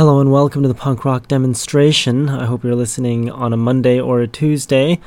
[0.00, 2.30] Hello and welcome to the punk rock demonstration.
[2.30, 4.98] I hope you're listening on a Monday or a Tuesday.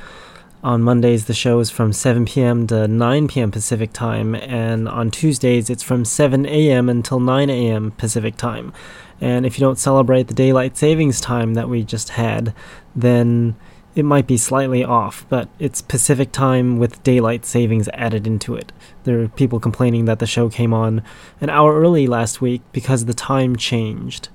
[0.63, 2.67] On Mondays, the show is from 7 p.m.
[2.67, 3.49] to 9 p.m.
[3.49, 6.89] Pacific time, and on Tuesdays, it's from 7 a.m.
[6.89, 7.89] until 9 a.m.
[7.93, 8.71] Pacific time.
[9.19, 12.53] And if you don't celebrate the daylight savings time that we just had,
[12.95, 13.55] then
[13.95, 18.71] it might be slightly off, but it's Pacific time with daylight savings added into it.
[19.05, 21.01] There are people complaining that the show came on
[21.41, 24.29] an hour early last week because the time changed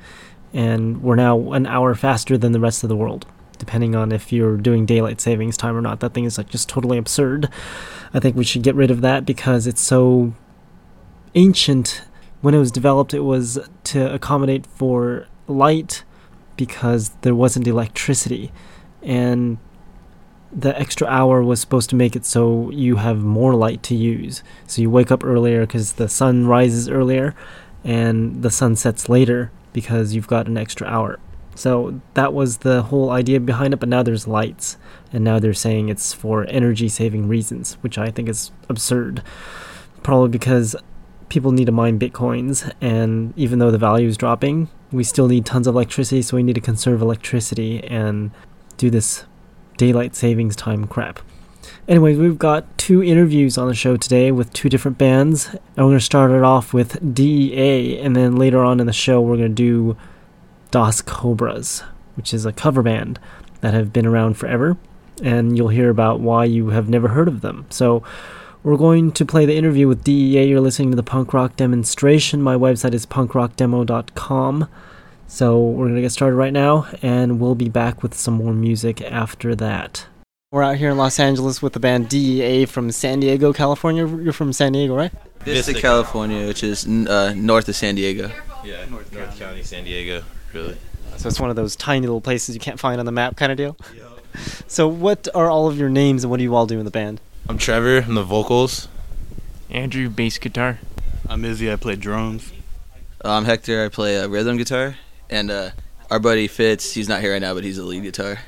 [0.58, 3.24] and we're now an hour faster than the rest of the world
[3.58, 5.98] depending on if you're doing daylight savings time or not.
[6.00, 7.48] That thing is like just totally absurd.
[8.14, 10.32] I think we should get rid of that because it's so
[11.34, 12.02] ancient.
[12.40, 16.04] When it was developed it was to accommodate for light
[16.56, 18.52] because there wasn't electricity.
[19.02, 19.58] And
[20.52, 24.44] the extra hour was supposed to make it so you have more light to use.
[24.68, 27.34] So you wake up earlier because the sun rises earlier
[27.82, 31.18] and the sun sets later because you've got an extra hour.
[31.54, 34.76] So that was the whole idea behind it, but now there's lights,
[35.12, 39.22] and now they're saying it's for energy saving reasons, which I think is absurd.
[40.04, 40.76] Probably because
[41.28, 45.44] people need to mine bitcoins, and even though the value is dropping, we still need
[45.44, 48.30] tons of electricity, so we need to conserve electricity and
[48.76, 49.24] do this
[49.76, 51.18] daylight savings time crap.
[51.88, 55.46] Anyways, we've got two interviews on the show today with two different bands.
[55.46, 58.92] And we're going to start it off with DEA, and then later on in the
[58.92, 59.96] show, we're going to do
[60.70, 61.82] Das Cobras,
[62.14, 63.18] which is a cover band
[63.60, 64.76] that have been around forever.
[65.22, 67.66] And you'll hear about why you have never heard of them.
[67.70, 68.02] So,
[68.62, 70.44] we're going to play the interview with DEA.
[70.48, 72.42] You're listening to the punk rock demonstration.
[72.42, 74.68] My website is punkrockdemo.com.
[75.26, 78.52] So, we're going to get started right now, and we'll be back with some more
[78.52, 80.06] music after that.
[80.50, 84.06] We're out here in Los Angeles with the band DEA from San Diego, California.
[84.06, 85.12] You're from San Diego, right?
[85.40, 88.32] Vista, California, which is uh, north of San Diego.
[88.64, 89.38] Yeah, North, North County.
[89.38, 90.78] County, San Diego, really.
[91.18, 93.52] So it's one of those tiny little places you can't find on the map kind
[93.52, 93.76] of deal?
[93.94, 94.06] Yep.
[94.68, 96.90] So what are all of your names and what do you all do in the
[96.90, 97.20] band?
[97.46, 98.88] I'm Trevor, I'm the vocals.
[99.68, 100.78] Andrew, bass guitar.
[101.28, 102.54] I'm Izzy, I play drums.
[103.22, 104.96] Uh, I'm Hector, I play uh, rhythm guitar.
[105.28, 105.70] And uh,
[106.10, 108.38] our buddy Fitz, he's not here right now, but he's the lead guitar.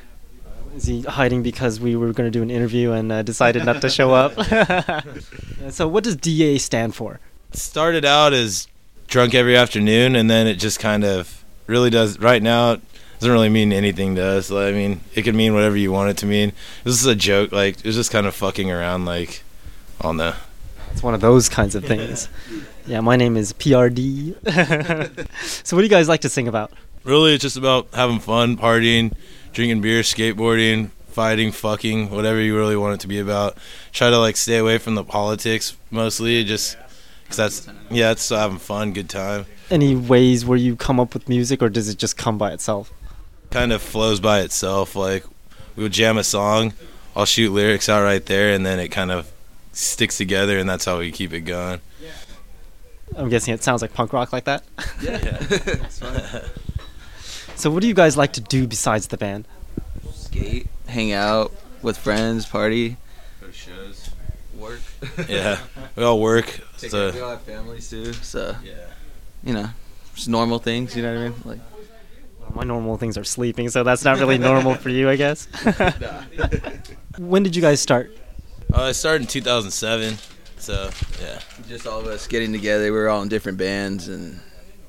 [0.77, 3.81] Is he hiding because we were going to do an interview and uh, decided not
[3.81, 4.35] to show up?
[5.71, 7.19] so, what does DEA stand for?
[7.53, 8.69] It started out as
[9.09, 12.21] drunk every afternoon, and then it just kind of really does.
[12.21, 12.81] Right now, it
[13.19, 14.51] doesn't really mean anything to us.
[14.53, 16.53] I mean, it could mean whatever you want it to mean.
[16.85, 17.51] This is a joke.
[17.51, 19.07] Like, it was just kind of fucking around.
[19.07, 19.43] Like,
[20.01, 20.37] on the.
[20.93, 22.29] It's one of those kinds of things.
[22.87, 24.35] Yeah, my name is PRD.
[25.65, 26.73] so, what do you guys like to sing about?
[27.05, 29.15] Really, it's just about having fun, partying
[29.53, 33.57] drinking beer, skateboarding, fighting, fucking, whatever you really want it to be about.
[33.93, 36.77] Try to like stay away from the politics mostly, just
[37.25, 39.47] because that's yeah, it's having fun, good time.
[39.71, 42.93] Any ways where you come up with music, or does it just come by itself?
[43.51, 44.97] Kind of flows by itself.
[44.97, 45.25] Like
[45.77, 46.73] we'll jam a song,
[47.15, 49.31] I'll shoot lyrics out right there, and then it kind of
[49.73, 51.81] sticks together, and that's how we keep it going.
[53.17, 54.63] I'm guessing it sounds like punk rock like that.
[55.03, 56.47] Yeah.
[57.61, 59.47] So, what do you guys like to do besides the band?
[60.15, 62.97] Skate, hang out with friends, party,
[63.39, 64.09] go to shows,
[64.57, 64.81] work.
[65.29, 65.59] yeah,
[65.95, 66.47] we all work.
[66.79, 68.73] Take so we all have families too, so yeah,
[69.45, 69.69] you know,
[70.15, 70.97] just normal things.
[70.97, 71.43] You know what I mean?
[71.45, 71.59] Like
[72.41, 75.47] well, my normal things are sleeping, so that's not really normal for you, I guess.
[77.19, 78.11] when did you guys start?
[78.73, 80.17] Uh, I started in 2007.
[80.57, 80.89] So
[81.21, 82.85] yeah, just all of us getting together.
[82.85, 84.41] We were all in different bands and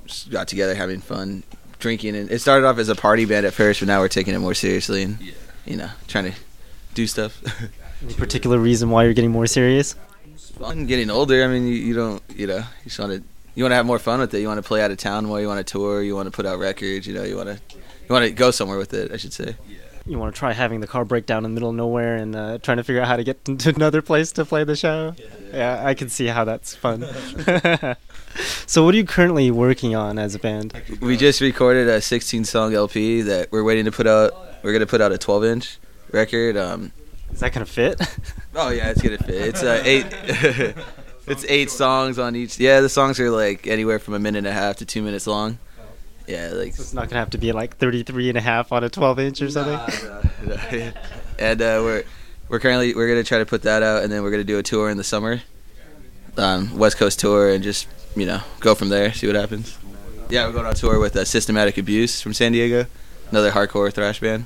[0.06, 1.44] just got together having fun
[1.82, 4.34] drinking, and it started off as a party band at first, but now we're taking
[4.34, 5.34] it more seriously and yeah.
[5.66, 6.38] you know trying to
[6.94, 7.42] do stuff.
[8.04, 9.96] Any particular reason why you're getting more serious?
[10.58, 11.44] Fun getting older.
[11.44, 13.24] I mean, you, you don't you know you just want to
[13.56, 14.40] you want to have more fun with it.
[14.40, 15.42] You want to play out of town more.
[15.42, 16.02] You want to tour.
[16.02, 17.06] You want to put out records.
[17.06, 19.12] You know, you want to you want to go somewhere with it.
[19.12, 19.56] I should say.
[20.06, 22.36] You want to try having the car break down in the middle of nowhere and
[22.36, 25.14] uh, trying to figure out how to get to another place to play the show.
[25.18, 27.02] Yeah, yeah I can see how that's fun.
[28.66, 30.74] so, what are you currently working on as a band?
[31.02, 34.34] We just recorded a 16 song LP that we're waiting to put out.
[34.64, 35.78] We're gonna put out a 12 inch
[36.12, 36.58] record.
[36.58, 36.92] Um,
[37.32, 38.00] Is that gonna fit?
[38.56, 39.30] oh yeah, it's gonna fit.
[39.30, 40.06] It's uh, eight.
[41.28, 42.60] it's eight songs on each.
[42.60, 45.28] Yeah, the songs are like anywhere from a minute and a half to two minutes
[45.28, 45.58] long.
[46.28, 48.84] Yeah, like so it's not gonna have to be like 33 and a half on
[48.84, 49.74] a 12 inch or something.
[49.74, 50.92] Nah, nah, nah.
[51.40, 52.04] and uh, we're
[52.48, 54.64] we're currently we're gonna try to put that out, and then we're gonna do a
[54.64, 55.42] tour in the summer,
[56.38, 59.78] um, West Coast tour, and just you know, go from there, see what happens.
[60.30, 62.86] Yeah, we're going on tour with uh, Systematic Abuse from San Diego,
[63.32, 64.46] another hardcore thrash band.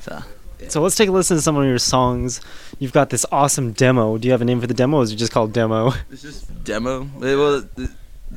[0.00, 0.22] So.
[0.60, 0.68] Yeah.
[0.68, 2.40] So let's take a listen to some of your songs.
[2.78, 4.18] You've got this awesome demo.
[4.18, 5.92] Do you have a name for the demo, or is it just called demo?
[6.10, 7.08] It's just demo.
[7.18, 7.90] Well, the,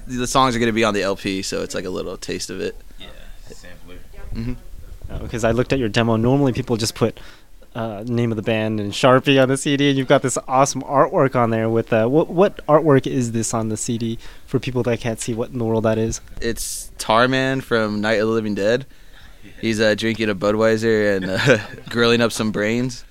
[0.07, 2.49] the songs are going to be on the LP, so it's like a little taste
[2.49, 2.75] of it.
[2.99, 3.07] Yeah,
[4.33, 4.53] hmm
[5.21, 6.15] Because I looked at your demo.
[6.15, 7.19] Normally, people just put
[7.73, 10.81] uh, name of the band and Sharpie on the CD, and you've got this awesome
[10.81, 11.69] artwork on there.
[11.69, 15.33] With uh, what what artwork is this on the CD for people that can't see
[15.33, 16.21] what in the world that is?
[16.41, 18.85] It's Tarman from Night of the Living Dead.
[19.59, 21.57] He's uh, drinking a Budweiser and uh,
[21.89, 23.05] grilling up some brains.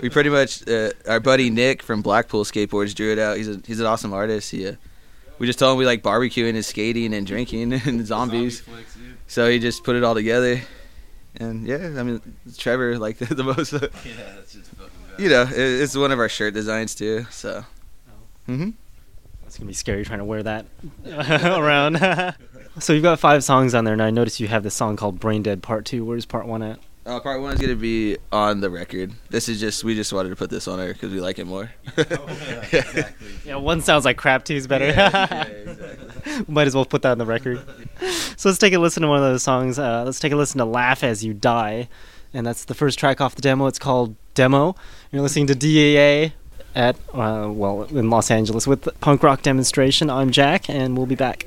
[0.00, 3.36] We pretty much uh, our buddy Nick from Blackpool Skateboards drew it out.
[3.36, 4.50] He's a he's an awesome artist.
[4.50, 4.74] He, uh,
[5.38, 8.62] we just told him we like barbecuing and skating and drinking and zombies.
[9.26, 10.60] So he just put it all together.
[11.36, 12.20] And yeah, I mean
[12.56, 13.72] Trevor liked it the most.
[13.72, 17.26] Yeah, that's just fucking you know, it, it's one of our shirt designs too.
[17.30, 17.64] So.
[18.46, 18.70] hmm
[19.46, 20.66] It's gonna be scary trying to wear that
[21.06, 22.34] around.
[22.80, 25.20] so you've got five songs on there, and I noticed you have this song called
[25.20, 26.04] "Brain Dead Part 2.
[26.04, 26.78] Where's Part One at?
[27.06, 29.12] Uh, part one is gonna be on the record.
[29.28, 31.46] This is just we just wanted to put this on there because we like it
[31.46, 31.70] more.
[33.44, 34.44] Yeah, one sounds like crap.
[34.46, 34.86] Two's better.
[36.48, 37.62] Might as well put that on the record.
[38.36, 39.78] so let's take a listen to one of those songs.
[39.78, 41.88] Uh, let's take a listen to "Laugh as You Die,"
[42.32, 43.66] and that's the first track off the demo.
[43.66, 44.74] It's called "Demo."
[45.12, 46.32] You're listening to DEA
[46.74, 50.08] at uh, well in Los Angeles with the punk rock demonstration.
[50.08, 51.46] I'm Jack, and we'll be back.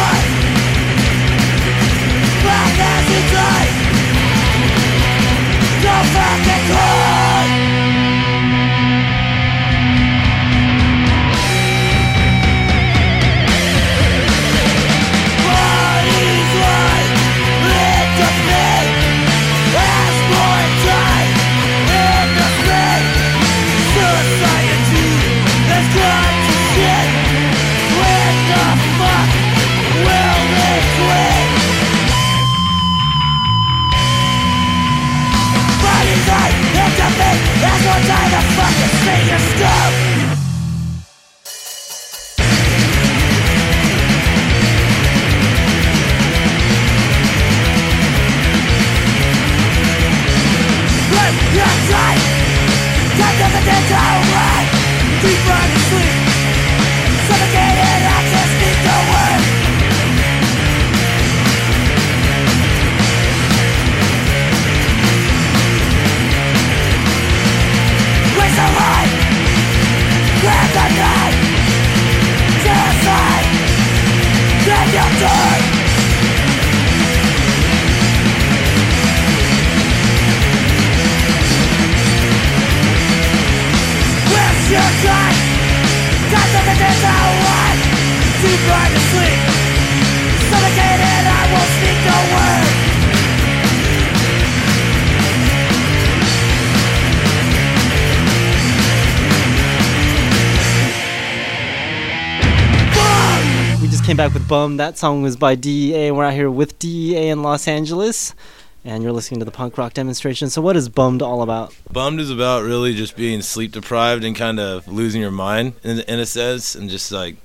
[104.51, 104.75] Bum.
[104.75, 108.35] That song was by DEA, we're out here with DEA in Los Angeles.
[108.83, 110.49] And you're listening to the punk rock demonstration.
[110.49, 111.73] So, what is Bummed all about?
[111.89, 116.01] Bummed is about really just being sleep deprived and kind of losing your mind in,
[116.01, 117.37] in a sense, and just like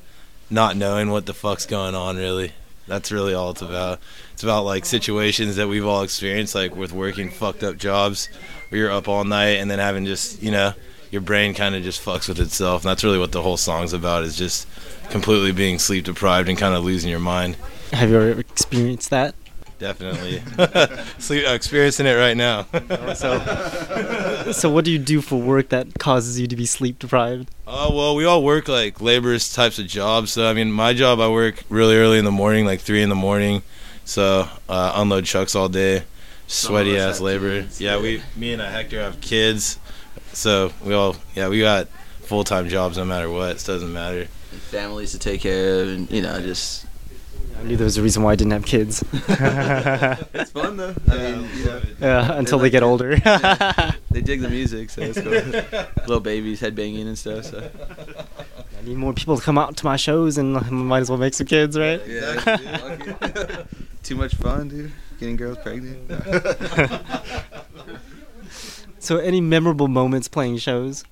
[0.50, 2.16] not knowing what the fuck's going on.
[2.16, 2.50] Really,
[2.88, 4.00] that's really all it's about.
[4.32, 8.28] It's about like situations that we've all experienced, like with working fucked up jobs
[8.70, 10.72] where you're up all night and then having just you know
[11.12, 12.82] your brain kind of just fucks with itself.
[12.82, 14.24] And that's really what the whole song's about.
[14.24, 14.66] Is just
[15.10, 17.56] completely being sleep deprived and kind of losing your mind.
[17.92, 19.34] Have you ever experienced that?
[19.78, 20.42] Definitely,
[21.18, 22.66] sleep uh, experiencing it right now.
[23.14, 27.50] So, so what do you do for work that causes you to be sleep deprived?
[27.66, 30.32] Oh well, we all work like laborers types of jobs.
[30.32, 33.08] So I mean, my job, I work really early in the morning, like three in
[33.08, 33.62] the morning.
[34.04, 36.04] So uh, unload trucks all day,
[36.46, 37.62] sweaty ass labor.
[37.62, 38.02] kids, yeah, yeah.
[38.02, 39.78] we, me and uh, Hector have kids.
[40.32, 41.88] So we all, yeah, we got
[42.20, 43.56] full time jobs no matter what.
[43.56, 44.28] It doesn't matter.
[44.56, 46.86] And families to take care of, and you know, just
[47.58, 49.04] I knew there was a reason why I didn't have kids.
[49.12, 50.94] it's fun though.
[51.10, 52.86] I mean, you know, Yeah, until they like get it.
[52.86, 53.16] older.
[54.10, 55.32] they dig the music, so it's cool.
[56.06, 57.44] Little babies headbanging and stuff.
[57.44, 57.70] So
[58.80, 61.18] I need more people to come out to my shows, and I might as well
[61.18, 62.00] make some kids, right?
[62.06, 63.64] yeah,
[64.02, 64.92] too much fun, dude.
[65.20, 66.10] Getting girls pregnant.
[68.98, 71.04] So, any memorable moments playing shows?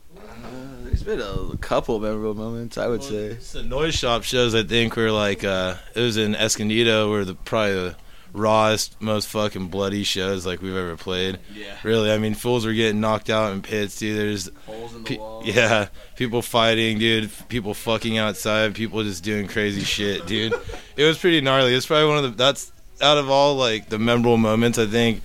[0.95, 3.25] There's been a couple memorable moments, I would say.
[3.33, 4.55] It's the noise shop shows.
[4.55, 7.97] I think were like uh, it was in Escondido, were the probably the
[8.33, 11.41] rawest, most fucking bloody shows like we've ever played.
[11.53, 11.77] Yeah.
[11.83, 14.17] Really, I mean, fools were getting knocked out in pits, dude.
[14.17, 17.29] There's Holes in the Pe- yeah, people fighting, dude.
[17.49, 18.77] People fucking outside.
[18.77, 20.55] People just doing crazy shit, dude.
[20.97, 21.75] It was pretty gnarly.
[21.75, 22.71] It's probably one of the that's
[23.03, 24.79] out of all like the memorable moments.
[24.79, 25.23] I think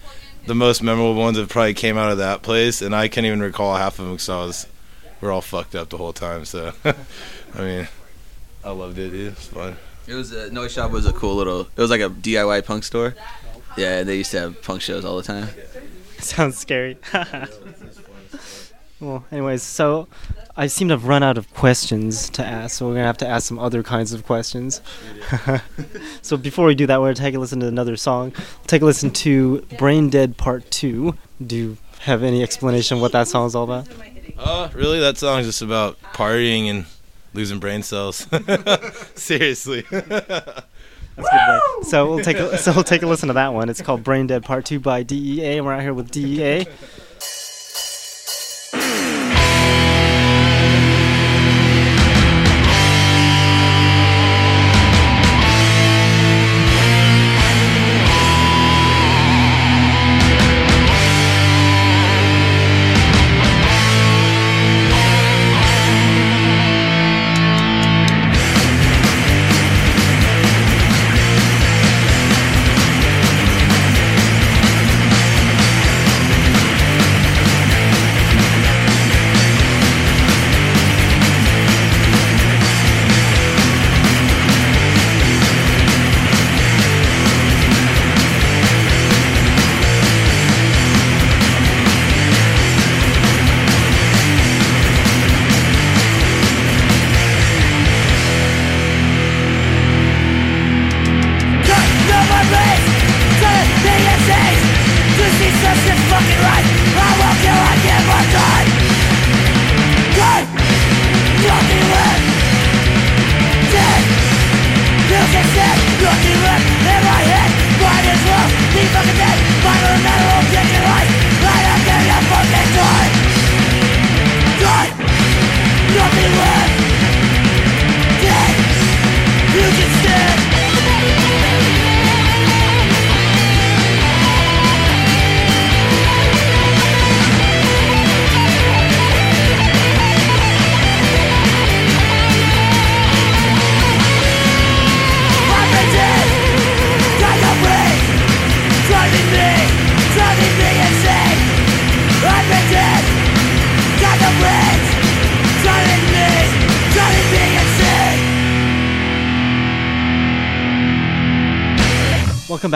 [0.47, 3.39] the most memorable ones have probably came out of that place, and I can't even
[3.39, 4.65] recall half of them because I was
[5.21, 6.45] we're all fucked up the whole time.
[6.45, 7.87] So, I mean,
[8.63, 9.13] I loved it.
[9.13, 9.75] It was fun.
[10.07, 11.61] It was a noise shop was a cool little.
[11.61, 13.15] It was like a DIY punk store.
[13.77, 15.47] Yeah, they used to have punk shows all the time.
[16.17, 16.97] Sounds scary.
[18.99, 20.07] well, anyways, so
[20.57, 23.27] I seem to have run out of questions to ask, so we're gonna have to
[23.27, 24.81] ask some other kinds of questions.
[26.21, 28.33] so before we do that, we're gonna take a listen to another song.
[28.35, 31.15] We'll take a listen to "Brain Dead Part 2.
[31.45, 33.87] Do you have any explanation what that song is all about?
[34.41, 34.99] Oh, really?
[34.99, 36.85] That song's just about partying and
[37.33, 38.25] losing brain cells.
[39.15, 39.83] Seriously.
[39.91, 40.59] That's
[41.17, 41.85] good.
[41.87, 43.69] So we'll take a, so we'll take a listen to that one.
[43.69, 46.65] It's called "Brain Dead Part 2 by DEA, we're out here with DEA.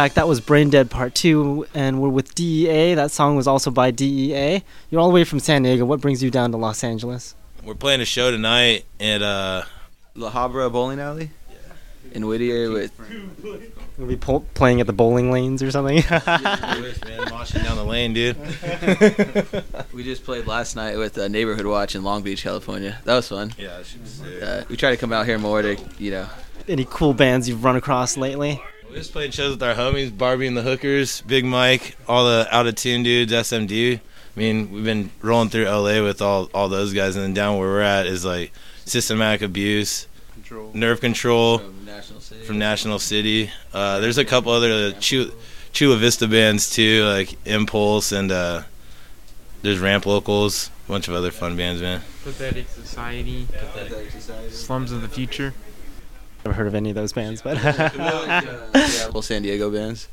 [0.03, 0.15] Back.
[0.15, 2.93] That was Brain Dead Part 2, and we're with DEA.
[2.95, 4.61] That song was also by DEA.
[4.89, 5.85] You're all the way from San Diego.
[5.85, 7.35] What brings you down to Los Angeles?
[7.63, 9.63] We're playing a show tonight at uh
[10.15, 11.29] La Habra Bowling Alley
[12.11, 12.91] in Whittier with
[13.97, 15.95] We'll be po- playing at the bowling lanes or something.
[15.95, 18.35] Wish man, moshing down the lane, dude.
[19.93, 22.99] we just played last night with uh, Neighborhood Watch in Long Beach, California.
[23.05, 23.53] That was fun.
[23.57, 24.43] Yeah, that should sick.
[24.43, 26.27] Uh, we try to come out here more to you know
[26.67, 28.61] Any cool bands you've run across lately?
[28.93, 32.47] We just playing shows with our homies, Barbie and the Hookers, Big Mike, all the
[32.51, 33.97] out of tune dudes, SMD.
[33.97, 37.57] I mean, we've been rolling through LA with all all those guys, and then down
[37.57, 38.51] where we're at is like
[38.85, 40.69] systematic abuse, Control.
[40.75, 42.43] nerve control from National City.
[42.45, 43.51] from National City.
[43.73, 45.31] Uh, there's a couple other Chula,
[45.71, 48.61] Chula Vista bands too, like Impulse and uh,
[49.63, 52.01] there's Ramp Locals, a bunch of other fun bands, man.
[52.23, 53.47] Pathetic Society,
[54.51, 55.55] Slums of the Future.
[56.45, 57.89] Never heard of any of those bands, but yeah,
[59.13, 60.09] well, San Diego bands.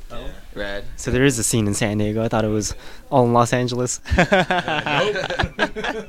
[0.55, 0.85] Rad.
[0.95, 2.23] so there is a scene in San Diego.
[2.23, 2.73] I thought it was
[3.09, 3.99] all in Los Angeles.
[4.17, 4.27] nope.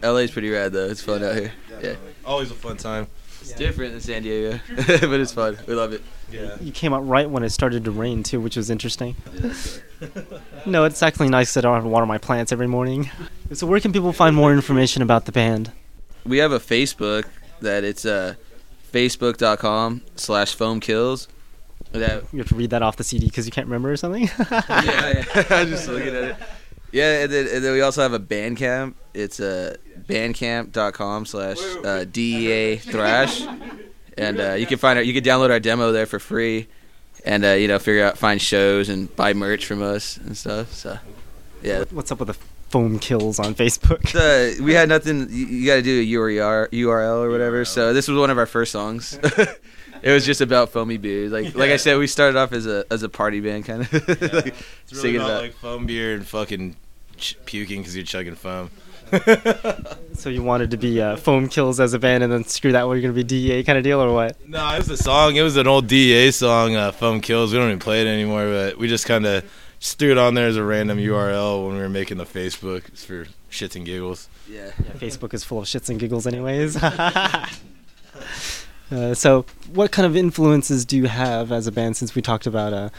[0.03, 0.87] LA's pretty rad though.
[0.87, 1.53] It's fun out here.
[1.83, 1.95] Yeah.
[2.25, 3.09] Always a fun time.
[3.41, 5.59] It's different than San Diego, but it's fun.
[5.67, 6.03] We love it.
[6.31, 6.57] Yeah.
[6.61, 9.17] You came out right when it started to rain too, which was interesting.
[10.65, 13.11] No, it's actually nice that I don't have to water my plants every morning.
[13.53, 15.73] So where can people find more information about the band?
[16.25, 17.25] We have a Facebook
[17.61, 18.35] that it's uh,
[18.93, 21.29] facebook.com slash foam kills.
[21.93, 24.23] That You have to read that off the CD because you can't remember or something.
[24.51, 25.45] yeah, yeah.
[25.51, 26.37] I'm just looking at it.
[26.91, 28.95] Yeah, and then, and then we also have a Bandcamp.
[29.15, 29.77] It's uh,
[30.09, 33.43] bandcamp.com slash uh, DEA Thrash.
[34.19, 36.69] And uh, you can find our, you can download our demo there for free.
[37.25, 40.73] and uh, you know figure out find shows and buy merch from us and stuff.
[40.73, 40.99] So
[41.63, 42.37] yeah, What's up with the
[42.73, 44.01] foam kills on Facebook?
[44.13, 45.29] the, we had nothing.
[45.31, 47.65] You, you got to do a URL, URL or whatever.
[47.65, 49.17] So this was one of our first songs.
[50.03, 51.29] it was just about foamy beer.
[51.29, 53.93] Like like I said, we started off as a as a party band kind of.
[54.09, 56.75] like, It's really singing about, about- like foam beer and fucking
[57.19, 58.71] ch- puking because you're chugging foam.
[60.15, 62.89] So you wanted to be uh, foam kills as a band, and then screw that,
[62.89, 64.37] we're gonna be DEA kind of deal, or what?
[64.49, 65.37] No, it was a song.
[65.37, 68.47] It was an old DEA song, uh, "Foam Kills." We don't even play it anymore,
[68.47, 69.45] but we just kind of
[69.83, 72.87] just threw it on there as a random URL when we were making the Facebook
[72.87, 74.29] It's for shits and giggles.
[74.49, 74.71] yeah.
[74.79, 76.77] Yeah, Facebook is full of shits and giggles, anyways.
[76.83, 77.49] uh,
[79.13, 81.97] so, what kind of influences do you have as a band?
[81.97, 82.91] Since we talked about uh,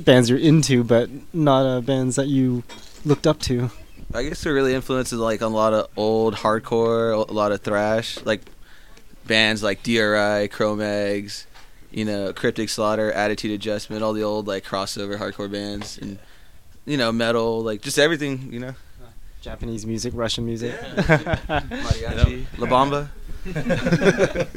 [0.00, 2.64] bands you're into, but not uh, bands that you
[3.04, 3.70] looked up to.
[4.12, 8.20] I guess we're really influences like a lot of old hardcore, a lot of thrash,
[8.24, 8.40] like
[9.28, 11.46] bands like DRI, Cro-Mags,
[11.92, 16.18] you know, Cryptic Slaughter, Attitude Adjustment, all the old like crossover hardcore bands, and
[16.86, 18.74] you know, metal, like just everything, you know.
[19.40, 20.72] Japanese music, Russian music.
[20.80, 23.08] Mariachi, La Bamba.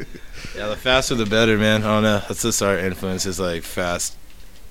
[0.55, 1.83] Yeah, the faster the better, man.
[1.83, 2.19] I don't know.
[2.27, 4.15] That's just our influence is like fast,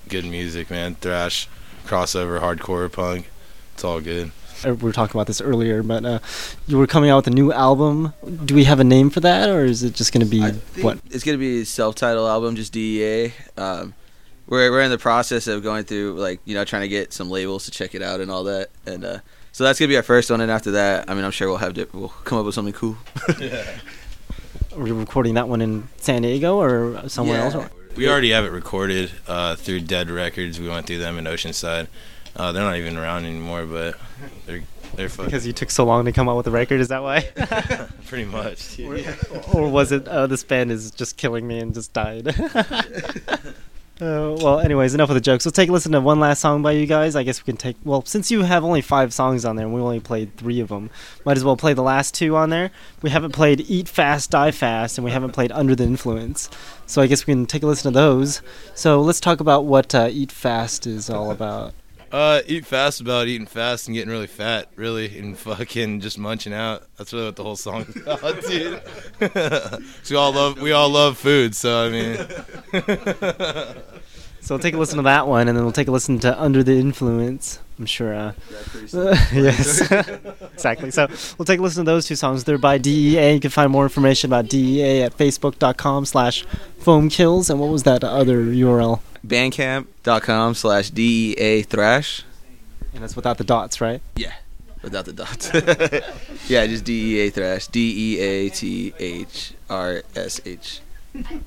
[0.07, 0.95] good music, man.
[0.95, 1.47] Thrash,
[1.85, 3.29] crossover, hardcore, punk.
[3.73, 4.31] It's all good.
[4.65, 6.19] Uh, we were talking about this earlier, but uh,
[6.65, 8.13] you were coming out with a new album.
[8.45, 10.41] Do we have a name for that, or is it just going to be
[10.81, 10.97] what?
[11.11, 13.33] It's gonna be a self-titled album, just DEA.
[13.57, 13.93] Um,
[14.47, 17.29] we're we're in the process of going through like you know trying to get some
[17.29, 19.19] labels to check it out and all that, and uh,
[19.51, 20.41] so that's gonna be our first one.
[20.41, 22.73] And after that, I mean, I'm sure we'll have di- we'll come up with something
[22.73, 22.97] cool.
[23.39, 23.65] yeah.
[24.73, 27.45] Are we recording that one in San Diego or somewhere Yeah.
[27.45, 27.55] else?
[27.55, 27.71] Or?
[27.95, 30.59] We already have it recorded uh, through Dead Records.
[30.59, 31.87] We went through them in Oceanside.
[32.35, 33.95] Uh, they're not even around anymore, but
[34.45, 34.63] they're
[34.95, 37.01] they're fucking Because you took so long to come out with a record, is that
[37.03, 37.21] why?
[38.07, 38.79] pretty much.
[38.81, 38.97] or,
[39.53, 42.25] or was it uh, this band is just killing me and just died?
[44.01, 45.45] Uh, well, anyways, enough of the jokes.
[45.45, 47.15] Let's take a listen to one last song by you guys.
[47.15, 47.77] I guess we can take.
[47.85, 50.67] Well, since you have only five songs on there and we only played three of
[50.67, 50.89] them,
[51.23, 52.71] might as well play the last two on there.
[53.01, 56.49] We haven't played "Eat Fast, Die Fast" and we haven't played "Under the Influence,"
[56.85, 58.41] so I guess we can take a listen to those.
[58.73, 61.73] So let's talk about what uh, "Eat Fast" is all about.
[62.11, 66.53] Uh, eat fast about eating fast and getting really fat, really, and fucking just munching
[66.53, 66.83] out.
[66.97, 68.81] That's really what the whole song is about, dude.
[70.09, 73.75] we all love we all love food, so I mean.
[74.45, 76.39] So we'll take a listen to that one, and then we'll take a listen to
[76.39, 78.13] "Under the Influence." I'm sure.
[78.13, 78.33] Uh,
[79.33, 79.91] yes,
[80.53, 80.91] exactly.
[80.91, 81.07] So
[81.39, 82.43] we'll take a listen to those two songs.
[82.43, 83.33] They're by DEA.
[83.33, 86.45] You can find more information about DEA at facebook.com slash
[86.79, 87.49] foamkills.
[87.49, 88.99] And what was that other URL?
[89.27, 92.23] Bandcamp.com slash DEA Thrash.
[92.93, 94.01] And that's without the dots, right?
[94.15, 94.33] Yeah,
[94.81, 95.51] without the dots.
[96.49, 97.67] yeah, just DEA Thrash.
[97.67, 100.79] D E A T H R S H.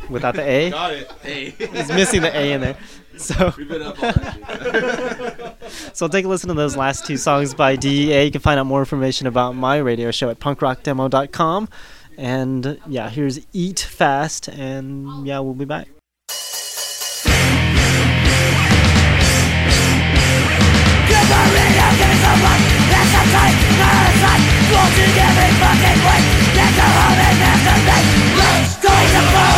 [0.09, 0.71] Without the A?
[0.79, 1.11] Got it.
[1.25, 1.51] A.
[1.51, 2.77] He's missing the A in there.
[3.19, 3.51] So,
[5.93, 8.27] so take a listen to those last two songs by DEA.
[8.27, 11.69] You can find out more information about my radio show at punkrockdemo.com.
[12.17, 14.47] And yeah, here's Eat Fast.
[14.47, 15.89] And yeah, we'll be back.
[24.71, 26.21] Watching every fucking way.
[26.53, 29.58] Get a home and masturbate Let's go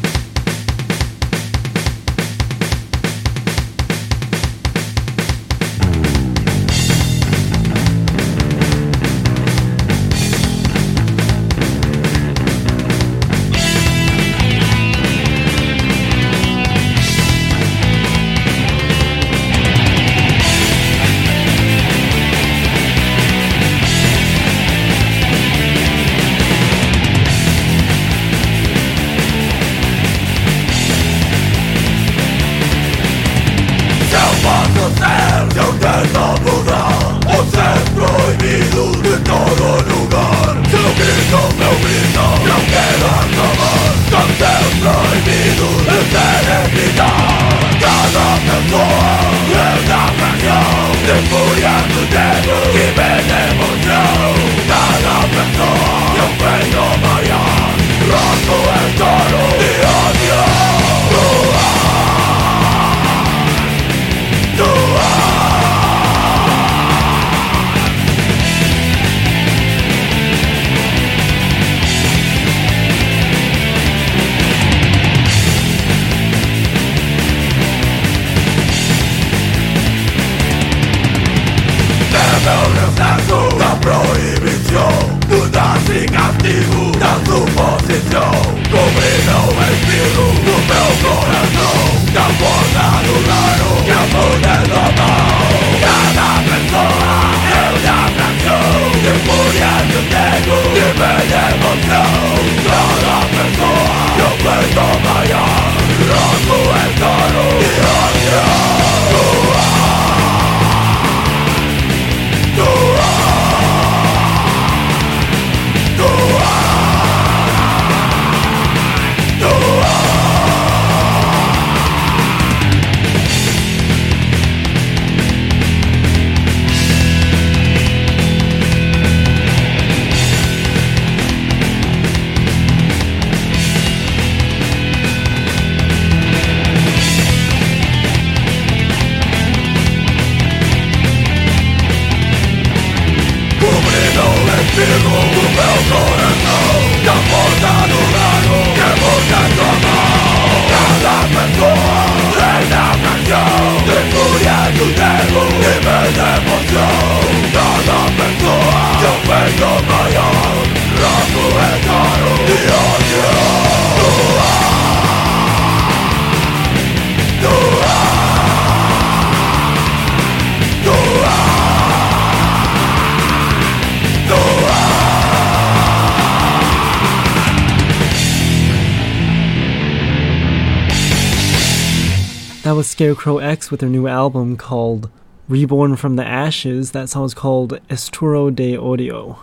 [183.01, 185.09] Scarecrow X with their new album called
[185.47, 186.91] Reborn from the Ashes.
[186.91, 189.39] That song's called Esturo de Odio.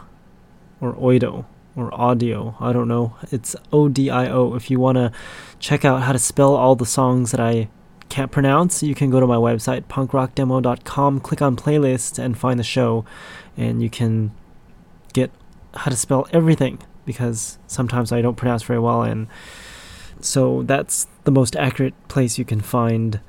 [0.80, 1.44] Or Oido.
[1.74, 2.54] Or Audio.
[2.60, 3.16] I don't know.
[3.32, 4.54] It's O D I O.
[4.54, 5.10] If you want to
[5.58, 7.68] check out how to spell all the songs that I
[8.08, 12.64] can't pronounce, you can go to my website, punkrockdemo.com, click on playlists, and find the
[12.64, 13.04] show.
[13.56, 14.30] And you can
[15.14, 15.32] get
[15.74, 19.26] how to spell everything because sometimes I don't pronounce very well and
[20.20, 23.20] so that's the most accurate place you can find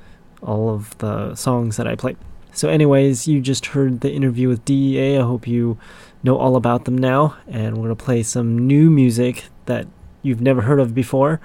[0.42, 2.16] all of the songs that I play.
[2.52, 5.18] So, anyways, you just heard the interview with DEA.
[5.18, 5.78] I hope you
[6.22, 7.36] know all about them now.
[7.46, 9.86] And we're going to play some new music that
[10.22, 11.40] you've never heard of before.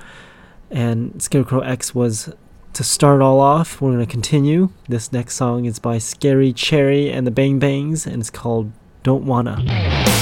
[0.72, 2.34] And Scarecrow X was
[2.74, 3.80] to start all off.
[3.80, 4.70] We're going to continue.
[4.90, 8.72] This next song is by Scary Cherry and the Bang Bangs, and it's called
[9.04, 10.15] Don't Wanna.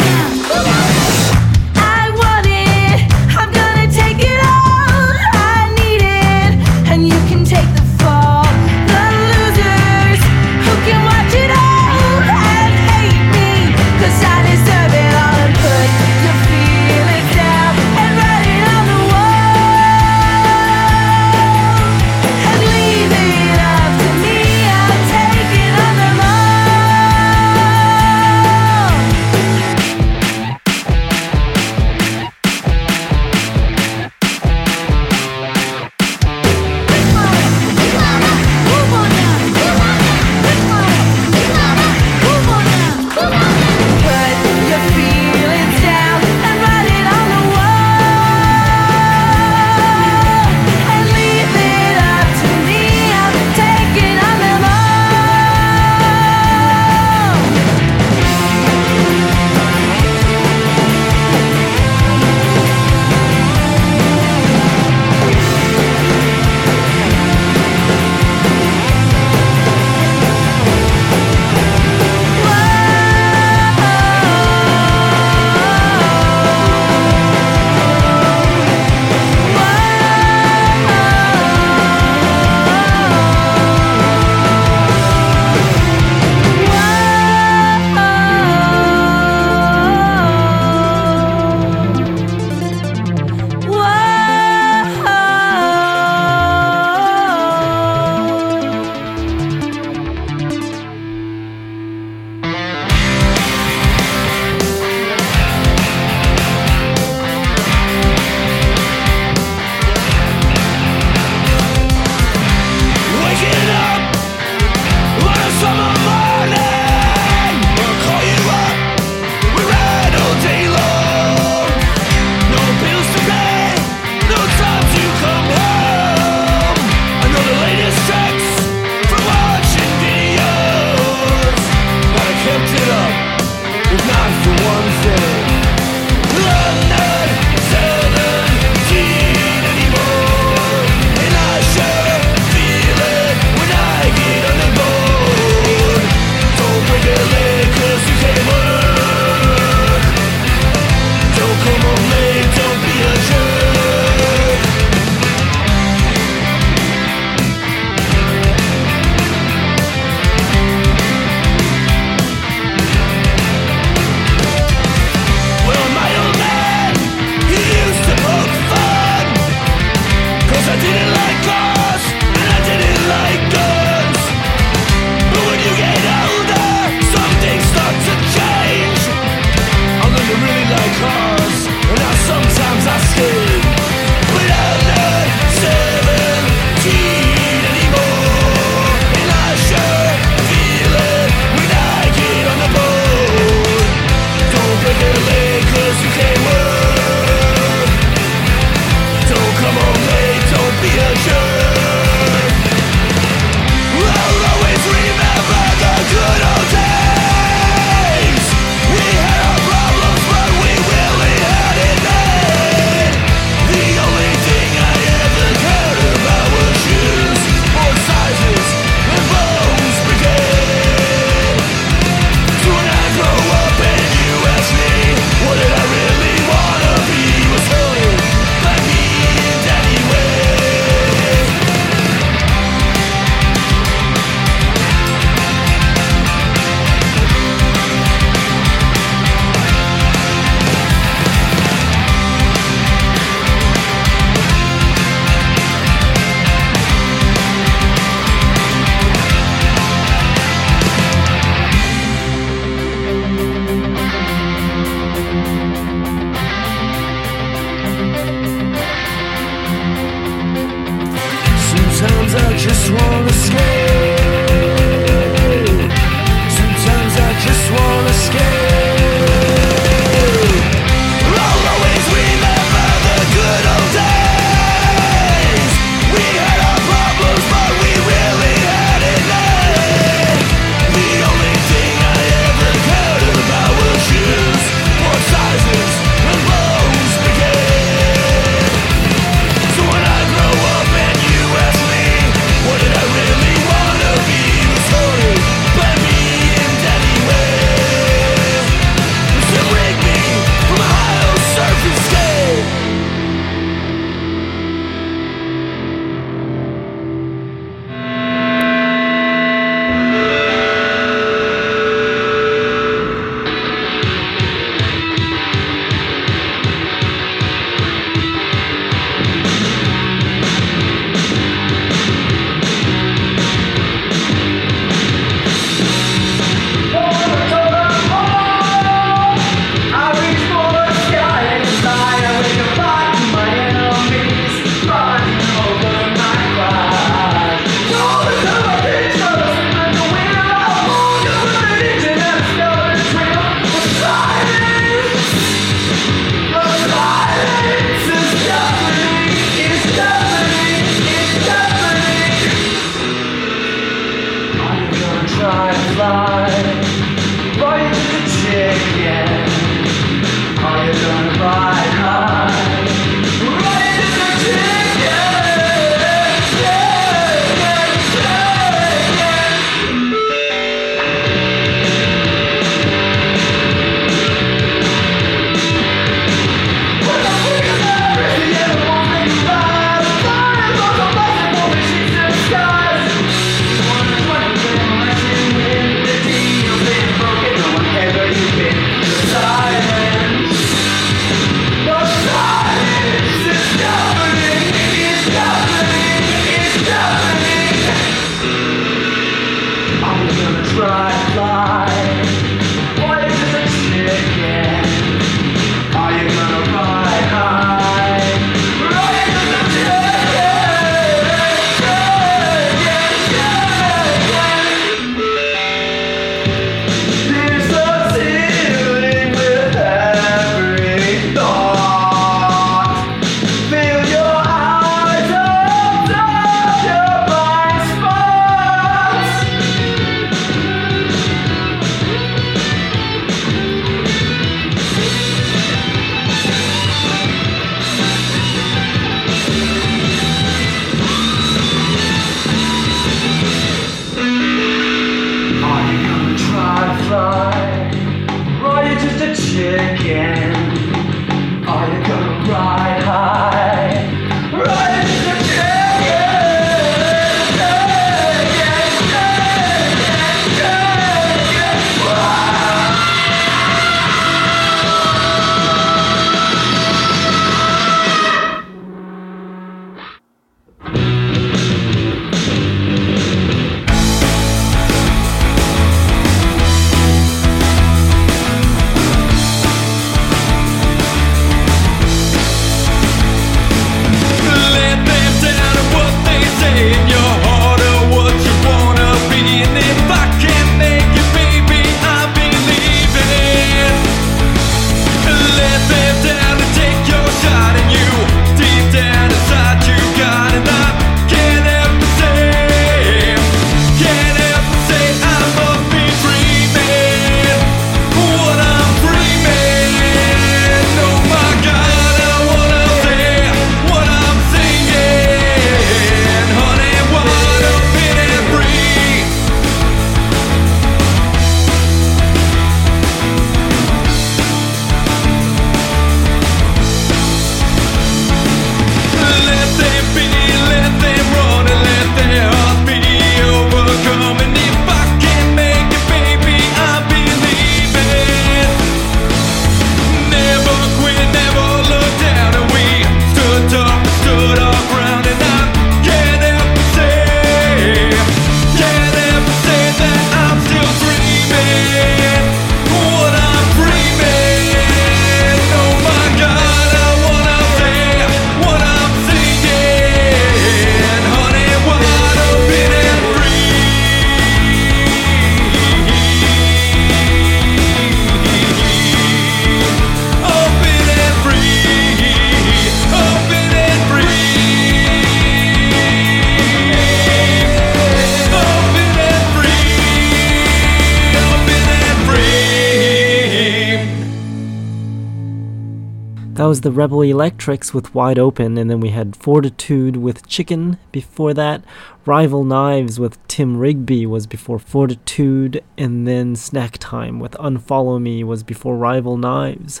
[586.88, 591.84] The Rebel Electrics with Wide Open, and then we had Fortitude with Chicken before that.
[592.24, 598.42] Rival Knives with Tim Rigby was before Fortitude, and then Snack Time with Unfollow Me
[598.42, 600.00] was before Rival Knives.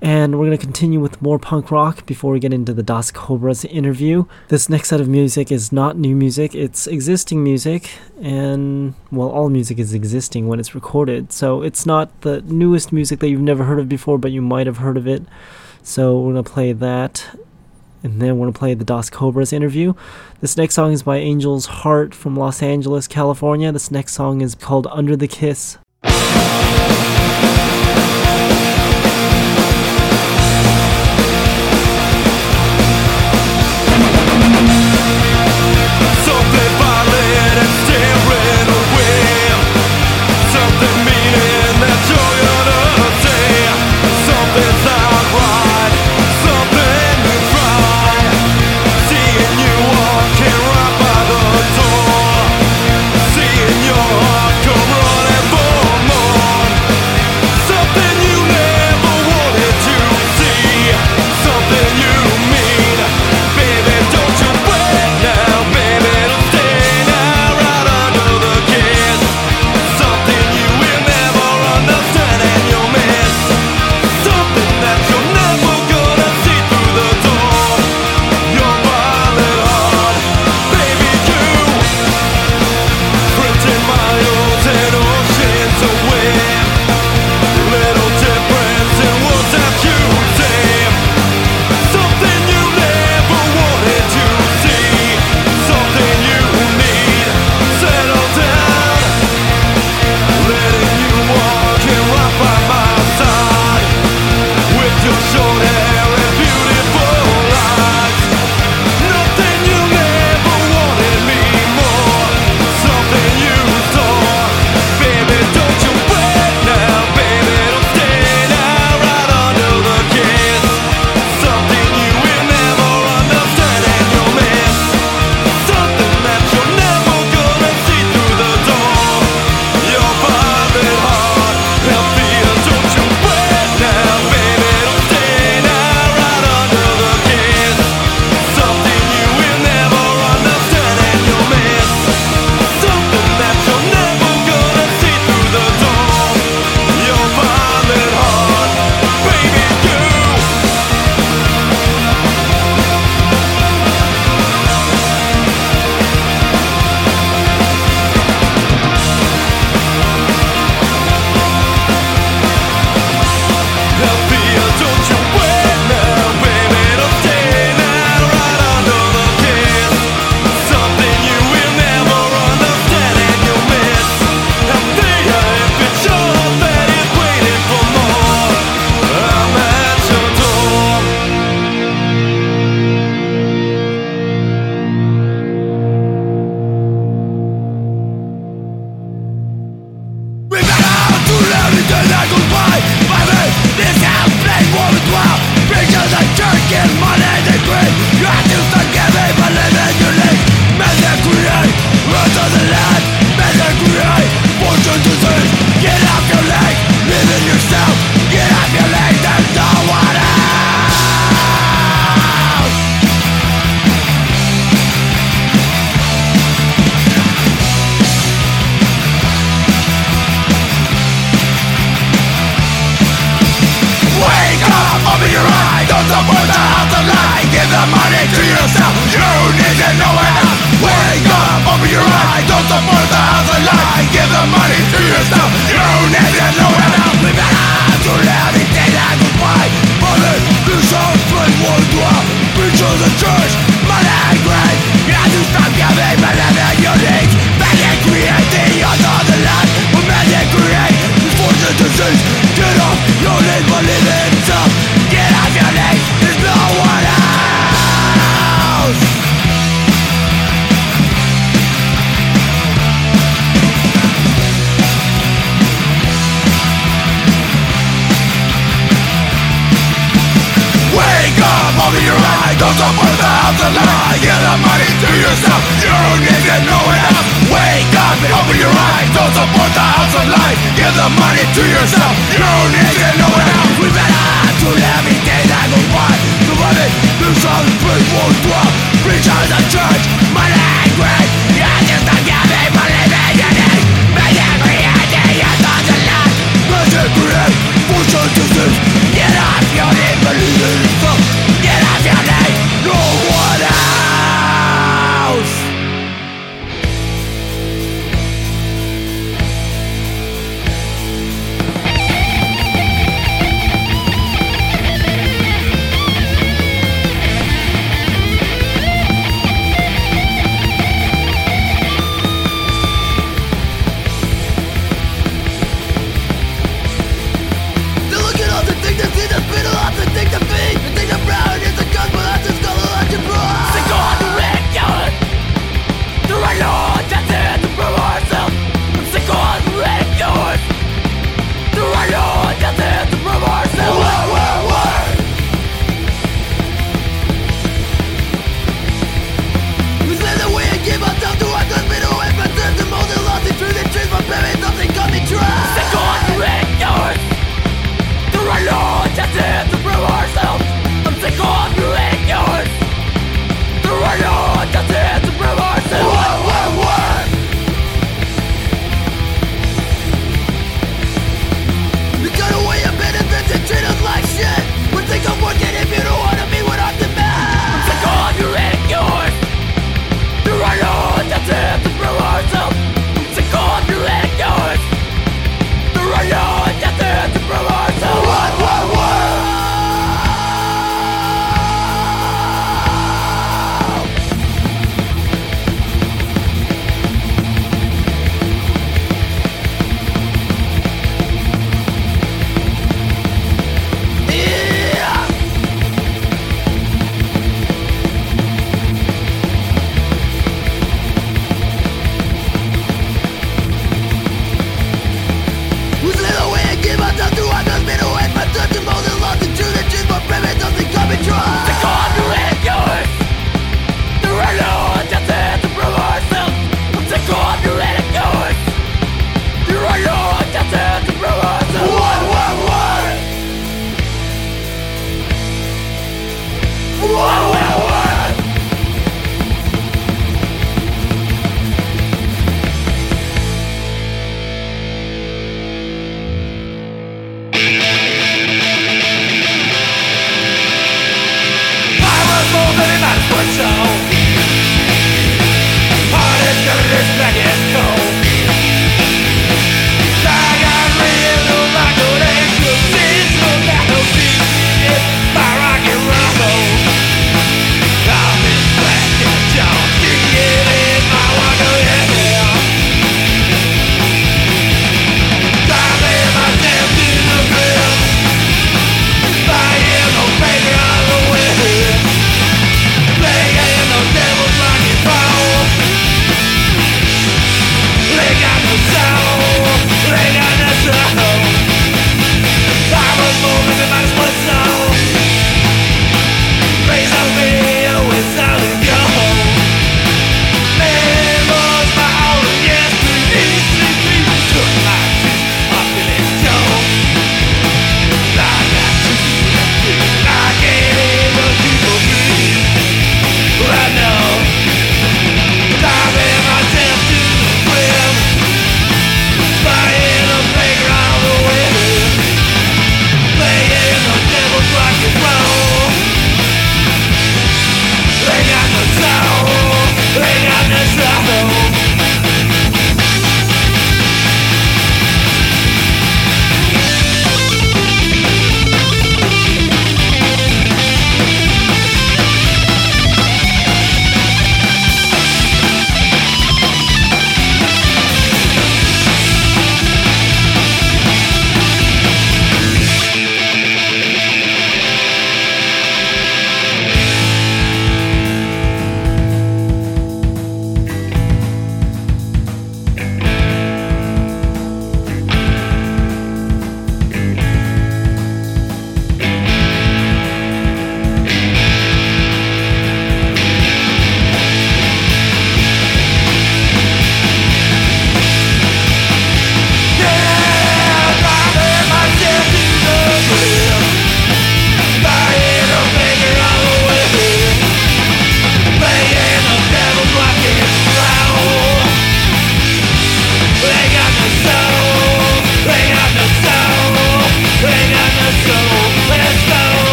[0.00, 3.10] And we're going to continue with more punk rock before we get into the Das
[3.10, 4.26] Cobras interview.
[4.46, 7.90] This next set of music is not new music, it's existing music,
[8.22, 11.32] and well, all music is existing when it's recorded.
[11.32, 14.68] So it's not the newest music that you've never heard of before, but you might
[14.68, 15.24] have heard of it.
[15.82, 17.26] So we're going to play that.
[18.02, 19.92] And then we're going to play the Das Cobras interview.
[20.40, 23.70] This next song is by Angel's Heart from Los Angeles, California.
[23.72, 25.76] This next song is called Under the Kiss.
[44.52, 44.89] Something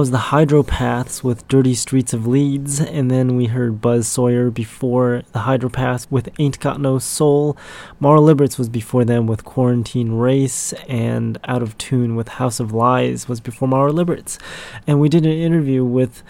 [0.00, 5.24] was the Hydropaths with Dirty Streets of Leeds, and then we heard Buzz Sawyer before
[5.32, 7.54] the Hydropaths with Ain't Got No Soul.
[7.98, 12.72] Mara Liberts was before them with Quarantine Race, and Out of Tune with House of
[12.72, 14.38] Lies was before Mara Liberts.
[14.86, 16.22] And we did an interview with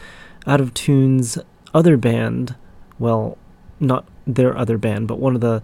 [0.49, 1.39] Out of Tune's
[1.73, 2.57] other band,
[2.99, 3.39] well,
[3.79, 5.63] not their other band, but one of the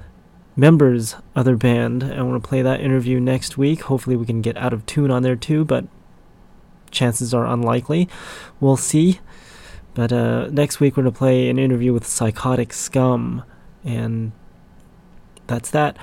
[0.54, 2.04] members' other band.
[2.04, 3.82] I want to play that interview next week.
[3.82, 5.86] Hopefully, we can get Out of Tune on there too, but
[6.90, 8.08] chances are unlikely.
[8.60, 9.20] We'll see.
[9.94, 13.44] But uh, next week we're going to play an interview with Psychotic Scum,
[13.82, 14.32] and
[15.46, 15.96] that's that.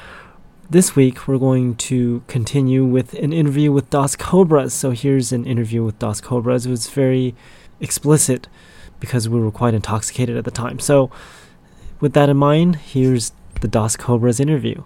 [0.69, 4.73] This week we're going to continue with an interview with Das Cobras.
[4.73, 6.65] So here's an interview with Das Cobras.
[6.65, 7.35] It was very
[7.79, 8.47] explicit
[8.99, 10.79] because we were quite intoxicated at the time.
[10.79, 11.11] So
[11.99, 13.31] with that in mind, here's
[13.61, 14.83] the Das Cobras interview.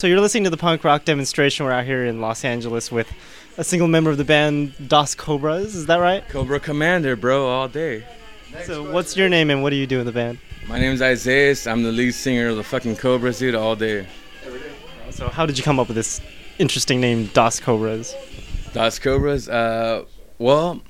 [0.00, 1.66] So you're listening to the punk rock demonstration.
[1.66, 3.12] We're out here in Los Angeles with
[3.56, 5.74] a single member of the band Das Cobras.
[5.74, 6.22] Is that right?
[6.28, 8.06] Cobra Commander, bro, all day.
[8.62, 10.38] So what's your name and what do you do in the band?
[10.68, 11.56] My name is Isaiah.
[11.66, 14.06] I'm the lead singer of the fucking Cobras, dude, all day.
[15.10, 16.20] So how did you come up with this
[16.60, 18.14] interesting name, Das Cobras?
[18.74, 20.04] Das Cobras, uh,
[20.38, 20.80] well,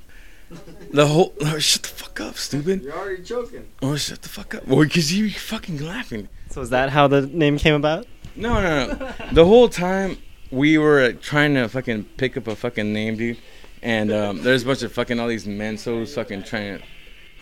[0.92, 1.32] the whole.
[1.40, 2.82] Oh, shut the fuck up, stupid.
[2.82, 3.68] You're already joking.
[3.80, 4.66] Oh, shut the fuck up.
[4.66, 6.28] Well, because you fucking laughing.
[6.50, 8.06] So is that how the name came about?
[8.38, 9.12] No, no, no.
[9.32, 10.16] the whole time
[10.50, 13.38] we were uh, trying to fucking pick up a fucking name, dude.
[13.82, 16.84] And um, there's a bunch of fucking all these mensos fucking trying to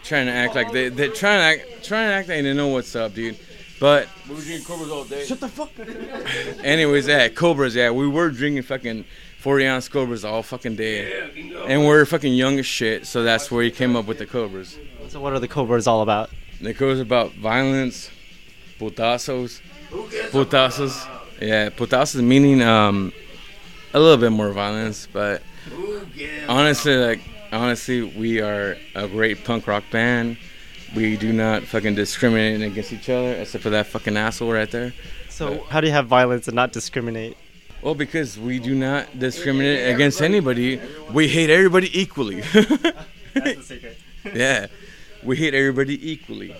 [0.03, 2.68] trying to act like they they're trying to act trying to act like they know
[2.68, 3.38] what's up, dude.
[3.78, 5.24] But We were drinking Cobras all day.
[5.26, 5.70] Shut the fuck
[6.64, 9.05] anyways, yeah, Cobras, yeah, we were drinking fucking
[9.40, 11.53] 40 ounce Cobras all fucking day.
[11.66, 14.78] And we're fucking young as shit, so that's where he came up with the Cobras.
[15.09, 16.30] So what are the Cobras all about?
[16.61, 18.11] The Cobras about violence,
[18.78, 19.61] putazos,
[19.91, 21.09] putazos.
[21.41, 23.12] Yeah, putazos meaning um,
[23.93, 25.43] a little bit more violence, but
[26.49, 27.20] honestly, like
[27.53, 30.39] honestly, we are a great punk rock band.
[30.95, 34.95] We do not fucking discriminate against each other, except for that fucking asshole right there.
[35.28, 37.37] So how do you have violence and not discriminate?
[37.82, 40.80] Well, because we do not discriminate against anybody.
[41.12, 42.41] We hate everybody equally.
[43.34, 43.99] That's the secret.
[44.34, 44.66] yeah,
[45.22, 46.57] we hate everybody equally.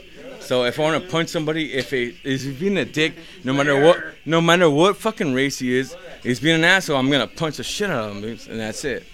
[0.47, 3.81] So if I want to punch somebody, if it is being a dick, no matter
[3.81, 6.97] what, no matter what fucking race he is, he's being an asshole.
[6.97, 9.05] I'm gonna punch the shit out of him, and that's it.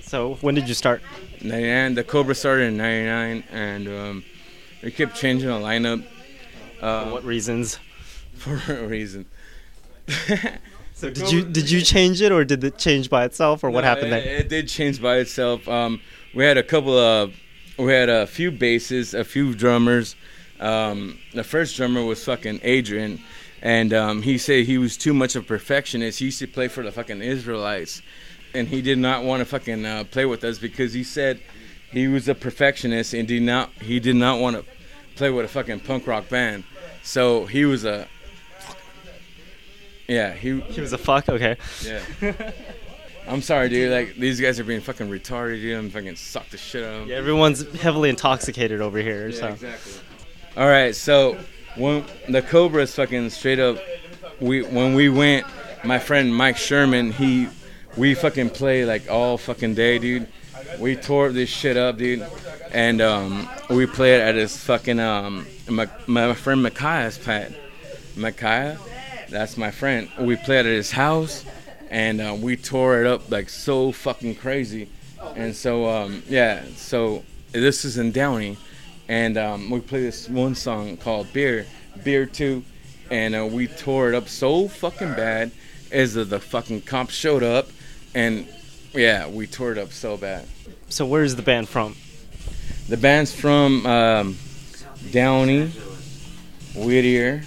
[0.00, 1.02] So when did you start?
[1.42, 1.94] 99.
[1.94, 4.24] The Cobra started in 99, and um,
[4.82, 6.04] we kept changing the lineup.
[6.80, 7.78] Uh, For what reasons?
[8.36, 9.26] For a reason.
[10.94, 13.82] So did you did you change it or did it change by itself or what
[13.82, 14.36] No, happened it, there?
[14.38, 15.68] It did change by itself.
[15.68, 16.00] Um,
[16.34, 17.34] we had a couple of,
[17.78, 20.16] we had a few basses, a few drummers.
[20.60, 23.20] Um, the first drummer was fucking Adrian,
[23.60, 26.18] and um, he said he was too much of a perfectionist.
[26.18, 28.00] He used to play for the fucking Israelites,
[28.54, 31.40] and he did not want to fucking uh, play with us because he said
[31.92, 34.64] he was a perfectionist and did not he did not want to
[35.14, 36.64] play with a fucking punk rock band.
[37.02, 38.08] So he was a
[40.08, 41.28] yeah he He was a fuck.
[41.28, 41.56] Okay.
[41.84, 42.00] yeah.
[43.28, 43.90] I'm sorry, dude.
[43.90, 45.76] Like these guys are being fucking retarded, dude.
[45.76, 47.08] I'm fucking suck the shit out of them.
[47.08, 49.28] Yeah, everyone's heavily intoxicated over here.
[49.28, 49.92] Yeah, so exactly.
[50.56, 51.36] All right, so
[51.76, 53.78] when the Cobras fucking straight up,
[54.40, 55.46] we when we went,
[55.84, 57.48] my friend Mike Sherman, he,
[57.96, 60.28] we fucking play like all fucking day, dude.
[60.78, 62.26] We tore this shit up, dude,
[62.72, 67.54] and um, we played at his fucking um, my, my friend Micaiah's pad.
[68.16, 68.78] Micaiah,
[69.28, 70.08] that's my friend.
[70.18, 71.44] We played at his house,
[71.90, 74.88] and uh, we tore it up like so fucking crazy.
[75.34, 78.58] And so um, yeah, so this is in Downey,
[79.08, 81.66] and um, we played this one song called Beer,
[82.04, 82.64] Beer Two,
[83.10, 85.50] and uh, we tore it up so fucking bad
[85.90, 87.68] as the, the fucking cops showed up,
[88.14, 88.46] and
[88.92, 90.46] yeah, we tore it up so bad.
[90.88, 91.96] so where's the band from?
[92.88, 94.38] The band's from um,
[95.10, 95.72] Downey,
[96.74, 97.42] Whittier,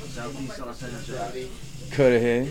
[1.92, 2.50] Cudahy,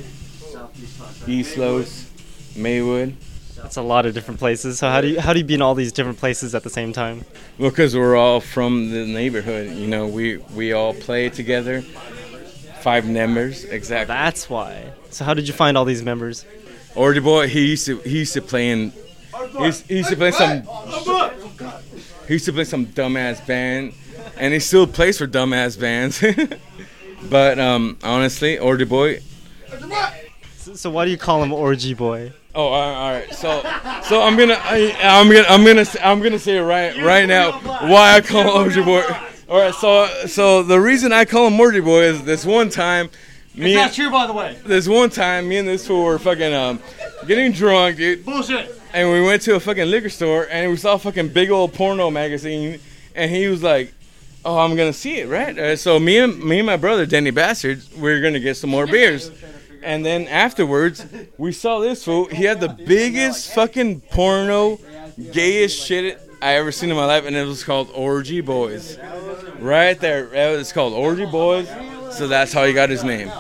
[1.26, 2.11] East Los,
[2.57, 3.14] Maywood.
[3.57, 4.79] That's a lot of different places.
[4.79, 6.70] So how do you how do you be in all these different places at the
[6.70, 7.24] same time?
[7.59, 11.83] Well, because we're all from the neighborhood, you know, we we all play together.
[12.81, 14.14] Five members, exactly.
[14.14, 14.93] That's why.
[15.11, 16.45] So how did you find all these members?
[16.95, 18.93] Or the boy, he used to he used to play in.
[19.59, 20.62] He used, he used to play some.
[22.26, 23.95] He used to play some dumbass band,
[24.37, 26.22] and he still plays for dumbass bands.
[27.31, 29.20] but um, honestly, or the boy,
[30.75, 32.33] So why do you call him Orgy Boy?
[32.55, 33.35] Oh, all right, all right.
[33.35, 33.61] So,
[34.09, 37.27] so I'm gonna, I, I'm gonna, I'm gonna, say- I'm gonna say it right, right
[37.27, 37.53] now.
[37.61, 39.03] Why I call him Orgy Boy?
[39.49, 39.75] All right.
[39.75, 43.11] So, so the reason I call him Orgy Boy is this one time,
[43.55, 43.73] me.
[43.73, 44.57] It's and- not true, by the way.
[44.64, 46.81] This one time, me and this fool were fucking um,
[47.27, 48.25] getting drunk, dude.
[48.25, 48.75] Bullshit.
[48.93, 51.75] And we went to a fucking liquor store and we saw a fucking big old
[51.75, 52.81] porno magazine,
[53.14, 53.93] and he was like,
[54.45, 57.31] "Oh, I'm gonna see it, right?" Uh, so me and me and my brother Danny
[57.31, 59.31] Bastard, we are gonna get some more beers.
[59.83, 61.07] And then afterwards,
[61.37, 62.26] we saw this fool.
[62.26, 64.79] He had the biggest fucking porno,
[65.33, 68.99] gayest shit I ever seen in my life, and it was called Orgy Boys.
[69.59, 71.68] Right there, it's called Orgy Boys.
[72.12, 73.31] So that's how he got his name.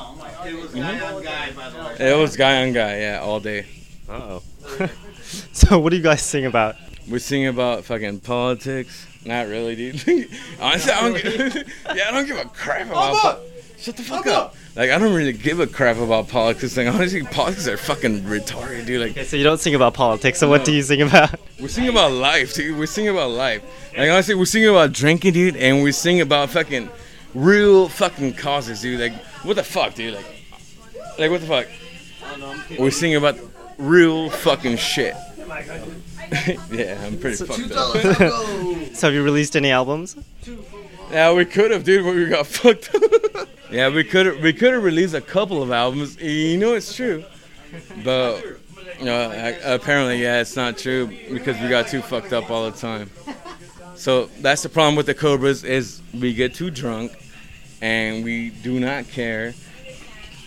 [2.00, 3.66] It was guy on guy, yeah, all day.
[4.08, 4.42] Uh oh.
[5.52, 6.76] so what do you guys sing about?
[7.08, 9.06] We sing about fucking politics.
[9.24, 10.28] Not really, dude.
[10.60, 11.56] Honestly, I don't give,
[11.94, 13.14] yeah, I don't give a crap about.
[13.16, 13.42] Po-
[13.78, 14.54] Shut the fuck up.
[14.78, 16.76] Like, I don't really give a crap about politics.
[16.76, 19.00] Like, honestly, politics are fucking retarded, dude.
[19.00, 20.38] Like, Okay, so you don't sing about politics.
[20.38, 21.34] So what do you sing about?
[21.58, 22.78] We're sing about life, dude.
[22.78, 23.60] We're sing about life.
[23.96, 26.88] Like, honestly, we're sing about drinking, dude, and we sing about fucking
[27.34, 29.00] real fucking causes, dude.
[29.00, 30.14] Like, what the fuck, dude?
[30.14, 30.26] Like,
[31.18, 31.66] like what the fuck?
[32.78, 33.36] we're sing about
[33.78, 35.16] real fucking shit.
[36.70, 37.96] yeah, I'm pretty fucked up.
[38.94, 40.16] so have you released any albums?
[41.10, 42.94] Yeah, we could have, dude, but we got fucked.
[42.94, 43.48] up.
[43.70, 44.40] Yeah, we could have.
[44.40, 46.20] We could have released a couple of albums.
[46.20, 47.24] You know, it's true,
[48.04, 48.42] but
[49.00, 52.76] uh, ac- apparently, yeah, it's not true because we got too fucked up all the
[52.76, 53.10] time.
[53.94, 57.12] So that's the problem with the Cobras is we get too drunk,
[57.82, 59.54] and we do not care,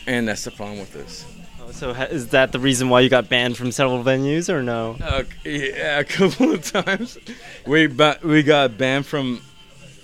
[0.08, 1.26] and that's the problem with this.
[1.62, 4.64] Oh, So ha- is that the reason why you got banned from several venues, or
[4.64, 4.98] no?
[5.04, 7.18] Uh, yeah, a couple of times
[7.68, 9.42] we ba- we got banned from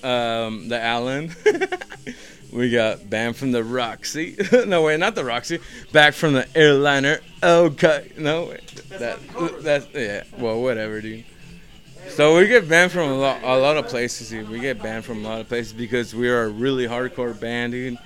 [0.03, 1.33] um, the Allen.
[2.51, 4.35] we got banned from the Roxy.
[4.65, 5.59] no way, not the Roxy.
[5.91, 7.19] Back from the airliner.
[7.43, 8.67] Okay, no wait.
[8.89, 9.19] That
[9.61, 10.23] that's yeah.
[10.37, 11.25] Well, whatever, dude.
[12.09, 14.49] So we get banned from a lot, a lot of places, dude.
[14.49, 17.73] We get banned from a lot of places because we are a really hardcore band,
[17.73, 17.97] dude.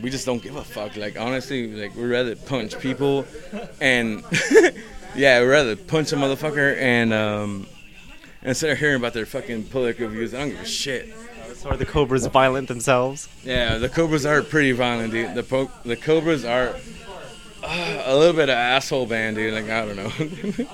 [0.00, 0.96] We just don't give a fuck.
[0.96, 3.26] Like honestly, like we'd rather punch people,
[3.80, 4.24] and
[5.14, 7.66] yeah, we'd rather punch a motherfucker and um,
[8.42, 10.32] instead of hearing about their fucking political views.
[10.32, 11.12] I don't give a shit.
[11.60, 13.28] So are the Cobras violent themselves?
[13.44, 15.34] Yeah, the Cobras are pretty violent, dude.
[15.34, 16.74] The po- the Cobras are
[17.62, 19.52] uh, a little bit of asshole band, dude.
[19.52, 20.66] Like I don't know.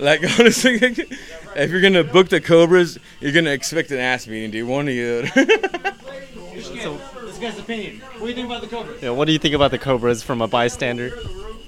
[0.00, 0.74] like honestly,
[1.54, 4.66] if you're gonna book the Cobras, you're gonna expect an ass beating, dude.
[4.66, 5.28] One of you.
[5.28, 8.00] So, this guy's opinion.
[8.00, 9.00] What do you think about the Cobras?
[9.00, 11.12] Yeah, what do you think about the Cobras from a bystander?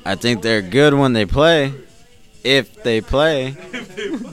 [0.04, 1.74] I think they're good when they play.
[2.42, 3.56] If they play.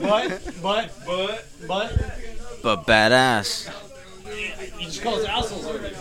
[0.00, 2.20] But, but, but, but,
[2.60, 3.85] But badass.
[4.36, 5.94] You just call us assholes already.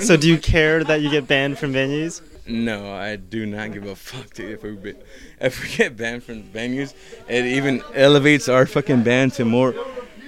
[0.00, 2.20] So do you care that you get banned from venues?
[2.46, 4.50] No, I do not give a fuck, dude.
[4.52, 4.94] If we be,
[5.40, 6.92] if we get banned from venues,
[7.26, 9.74] it even elevates our fucking band to more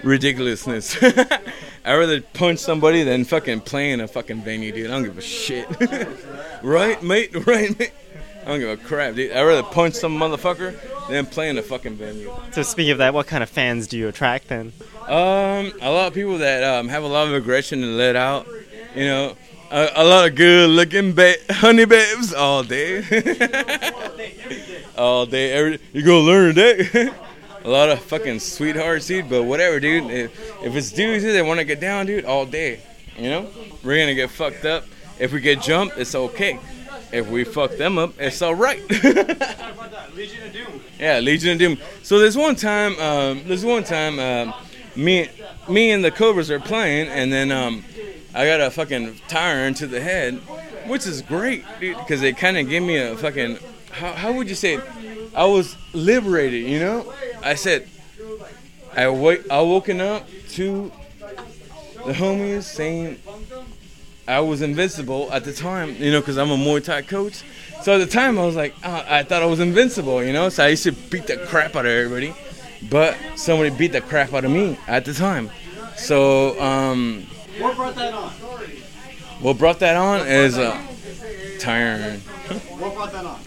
[0.02, 0.96] ridiculousness.
[1.02, 4.86] I'd rather punch somebody than fucking play in a fucking venue, dude.
[4.90, 5.68] I don't give a shit.
[6.62, 7.46] right, mate?
[7.46, 7.92] Right, mate?
[8.46, 9.32] I don't give a crap, dude.
[9.32, 10.78] I'd rather punch some motherfucker
[11.08, 12.32] than play in a fucking venue.
[12.52, 14.72] So speaking of that, what kind of fans do you attract then?
[15.08, 18.46] Um, a lot of people that um, have a lot of aggression to let out.
[18.94, 19.36] You know,
[19.72, 23.02] a, a lot of good-looking ba- honey babes all day.
[24.96, 27.14] all day, every you gonna learn that.
[27.64, 29.28] a lot of fucking sweethearts, dude.
[29.28, 30.08] But whatever, dude.
[30.08, 32.80] If, if it's dudes that want to get down, dude, all day.
[33.18, 33.50] You know,
[33.82, 34.84] we're gonna get fucked up.
[35.18, 36.60] If we get jumped, it's okay.
[37.12, 38.82] If we fuck them up, it's all right.
[40.98, 41.78] Yeah, Legion of Doom.
[42.02, 44.54] So there's one time, um, there's one time, um,
[44.94, 45.28] me,
[45.68, 47.84] me and the Cobras are playing, and then um,
[48.34, 50.36] I got a fucking tire into the head,
[50.86, 53.58] which is great, dude, because it kind of gave me a fucking,
[53.90, 54.84] how, how would you say it?
[55.34, 57.12] I was liberated, you know.
[57.42, 57.88] I said,
[58.96, 60.90] I wake, I woken up to
[62.06, 63.18] the homies saying
[64.28, 67.42] I was invincible at the time, you know, because I'm a Muay Thai coach.
[67.82, 70.48] So at the time, I was like, uh, I thought I was invincible, you know.
[70.48, 72.34] So I used to beat the crap out of everybody,
[72.90, 75.50] but somebody beat the crap out of me at the time.
[75.96, 77.26] So um,
[77.58, 78.30] What brought that on?
[79.40, 80.72] what brought that on is uh,
[81.58, 82.18] Tyron,
[82.80, 83.40] What brought that on?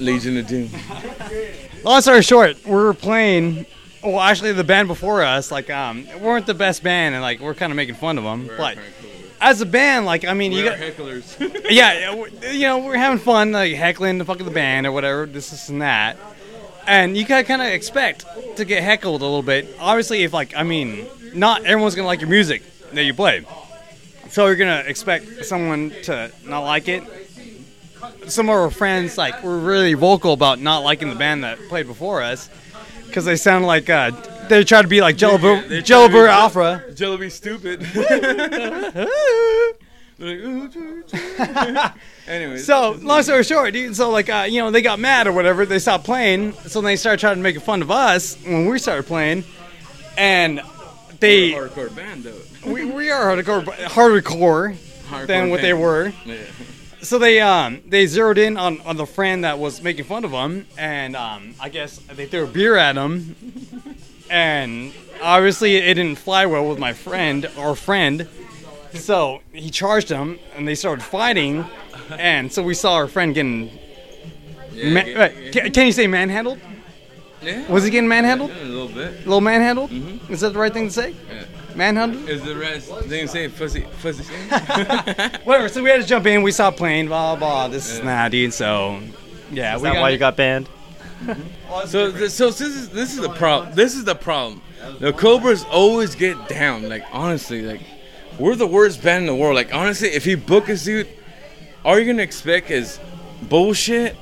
[0.00, 0.70] Legion of Doom.
[1.84, 3.66] Long story short, we were playing.
[4.02, 7.54] Well, actually, the band before us, like, um, weren't the best band, and like, we're
[7.54, 8.48] kind of making fun of them.
[8.56, 8.78] But
[9.40, 11.64] as a band, like, I mean, you We're got hecklers.
[11.70, 14.92] yeah, yeah, you know, we're having fun, like heckling the fuck of the band or
[14.92, 16.16] whatever, this, this, and that.
[16.86, 18.26] And you gotta kind of expect
[18.56, 19.76] to get heckled a little bit.
[19.78, 22.62] Obviously, if like, I mean, not everyone's gonna like your music
[22.92, 23.44] that you play.
[24.28, 27.02] so you're gonna expect someone to not like it.
[28.26, 31.86] Some of our friends like were really vocal about not liking the band that played
[31.86, 32.48] before us
[33.06, 34.10] because they sound like uh,
[34.50, 36.84] they try to be like Jello Yeah, they try Jello to be Jell- Alpha.
[36.94, 37.82] Jello be stupid.
[42.28, 42.66] Anyways.
[42.66, 43.96] So long story short, dude.
[43.96, 45.64] So like, uh, you know, they got mad or whatever.
[45.64, 46.52] They stopped playing.
[46.52, 49.44] So they started trying to make fun of us when we started playing,
[50.18, 50.60] and
[51.20, 52.70] they We're a hardcore band though.
[52.70, 54.76] we, we are hardcore, hardcore
[55.26, 56.12] than Hardcore what they were.
[56.26, 56.36] Yeah.
[57.02, 60.32] So they um they zeroed in on, on the friend that was making fun of
[60.32, 63.34] them, and um I guess they threw a beer at him,
[64.30, 68.26] and obviously it didn't fly well with my friend or friend,
[68.94, 71.64] so he charged him, and they started fighting,
[72.10, 73.70] and so we saw our friend getting.
[74.72, 76.58] Yeah, ma- get- wait, can, can you say manhandled?
[77.42, 77.66] Yeah.
[77.68, 78.50] Was he getting manhandled?
[78.50, 79.12] Yeah, a little bit.
[79.14, 79.90] A little manhandled?
[79.90, 80.30] Mhm.
[80.30, 81.10] Is that the right thing to say?
[81.32, 81.44] Yeah.
[81.74, 82.28] Manhandled?
[82.28, 82.90] Is the rest?
[83.08, 84.24] They didn't say fuzzy, fuzzy.
[85.44, 85.68] Whatever.
[85.68, 86.42] So we had to jump in.
[86.42, 87.06] We stopped playing.
[87.06, 87.68] Blah blah.
[87.68, 88.52] This is nah, dude.
[88.52, 89.00] So
[89.50, 90.68] yeah, Is we that got why you got banned?
[91.86, 93.74] So, th- so this is this is the problem.
[93.74, 94.60] This is the problem.
[94.98, 96.88] The Cobras always get down.
[96.88, 97.80] Like honestly, like
[98.38, 99.54] we're the worst band in the world.
[99.54, 101.08] Like honestly, if you book us, dude,
[101.84, 102.98] all you're gonna expect is
[103.42, 104.16] bullshit.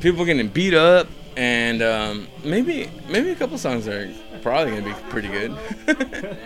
[0.00, 4.10] People getting beat up, and um, maybe maybe a couple songs are
[4.42, 5.56] probably gonna be pretty good.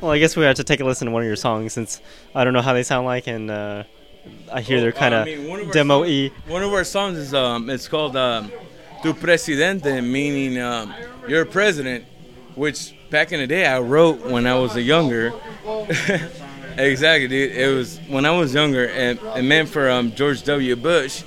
[0.00, 2.00] Well, I guess we have to take a listen to one of your songs since
[2.34, 3.84] I don't know how they sound like, and uh,
[4.50, 6.32] I hear they're kind Uh, of I mean, of our demo songs- e.
[6.46, 8.50] One of our songs is um, it's called um,
[9.02, 10.94] "Tu Presidente," meaning um,
[11.28, 12.04] "Your President,"
[12.54, 15.32] which back in the day I wrote when I was a younger.
[16.78, 17.52] exactly, dude.
[17.52, 20.76] It was when I was younger, and it meant for um, George W.
[20.76, 21.22] Bush.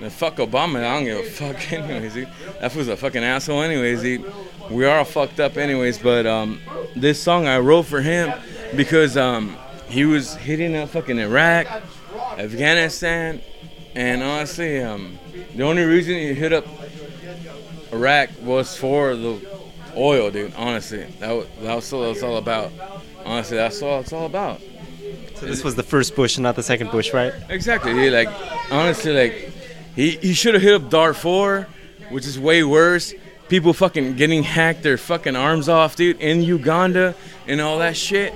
[0.00, 2.28] And fuck Obama, I don't give a fuck anyways, dude.
[2.60, 4.32] That was a fucking asshole anyways, dude.
[4.70, 6.60] We are all fucked up anyways, but um,
[6.94, 8.32] this song I wrote for him
[8.76, 9.56] because um,
[9.88, 11.66] he was hitting up fucking Iraq,
[12.36, 13.40] Afghanistan,
[13.94, 15.18] and honestly, um,
[15.54, 16.66] the only reason he hit up
[17.92, 19.40] Iraq was for the
[19.96, 20.54] oil, dude.
[20.54, 22.72] Honestly, that was, that was all it's all about.
[23.24, 24.60] Honestly, that's all it's all about.
[25.34, 27.32] So this was the first Bush and not the second Bush, right?
[27.48, 28.12] Exactly, dude.
[28.12, 28.28] Like,
[28.70, 29.52] honestly, like,
[29.94, 31.66] he, he should have hit up Darfur,
[32.10, 33.14] which is way worse.
[33.48, 37.14] People fucking getting hacked their fucking arms off, dude, in Uganda
[37.46, 38.34] and all that shit.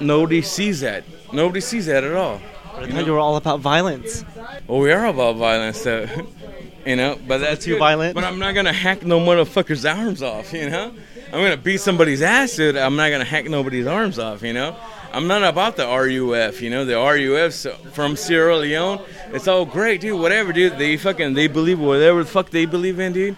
[0.00, 1.04] Nobody sees that.
[1.32, 2.40] Nobody sees that at all.
[2.80, 4.24] I thought you were all about violence.
[4.66, 6.06] Well, we are about violence, though.
[6.86, 7.78] you know, but that's too good.
[7.78, 8.14] violent?
[8.14, 10.52] But I'm not gonna hack no motherfucker's arms off.
[10.52, 10.92] You know,
[11.26, 12.76] I'm gonna beat somebody's ass, dude.
[12.76, 14.42] I'm not gonna hack nobody's arms off.
[14.42, 14.76] You know,
[15.12, 16.62] I'm not about the RUF.
[16.62, 19.00] You know, the RUFs from Sierra Leone.
[19.32, 20.18] It's all great, dude.
[20.18, 20.78] Whatever, dude.
[20.78, 23.36] They fucking they believe whatever the fuck they believe in, dude.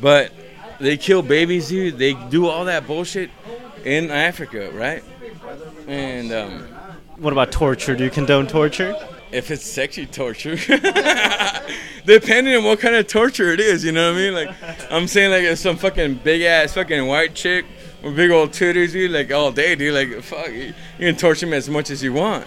[0.00, 0.32] But
[0.80, 1.98] they kill babies, dude.
[1.98, 3.30] They do all that bullshit
[3.84, 5.04] in Africa, right?
[5.86, 6.68] And um,
[7.20, 7.94] What about torture?
[7.94, 8.96] Do you condone torture?
[9.32, 10.56] if it's sexy torture,
[12.04, 14.34] depending on what kind of torture it is, you know what I mean?
[14.34, 17.64] Like, I'm saying like some fucking big ass fucking white chick
[18.02, 19.94] with big old titties, dude, like all day, dude.
[19.94, 22.46] Like, fuck, you you can torture me as much as you want.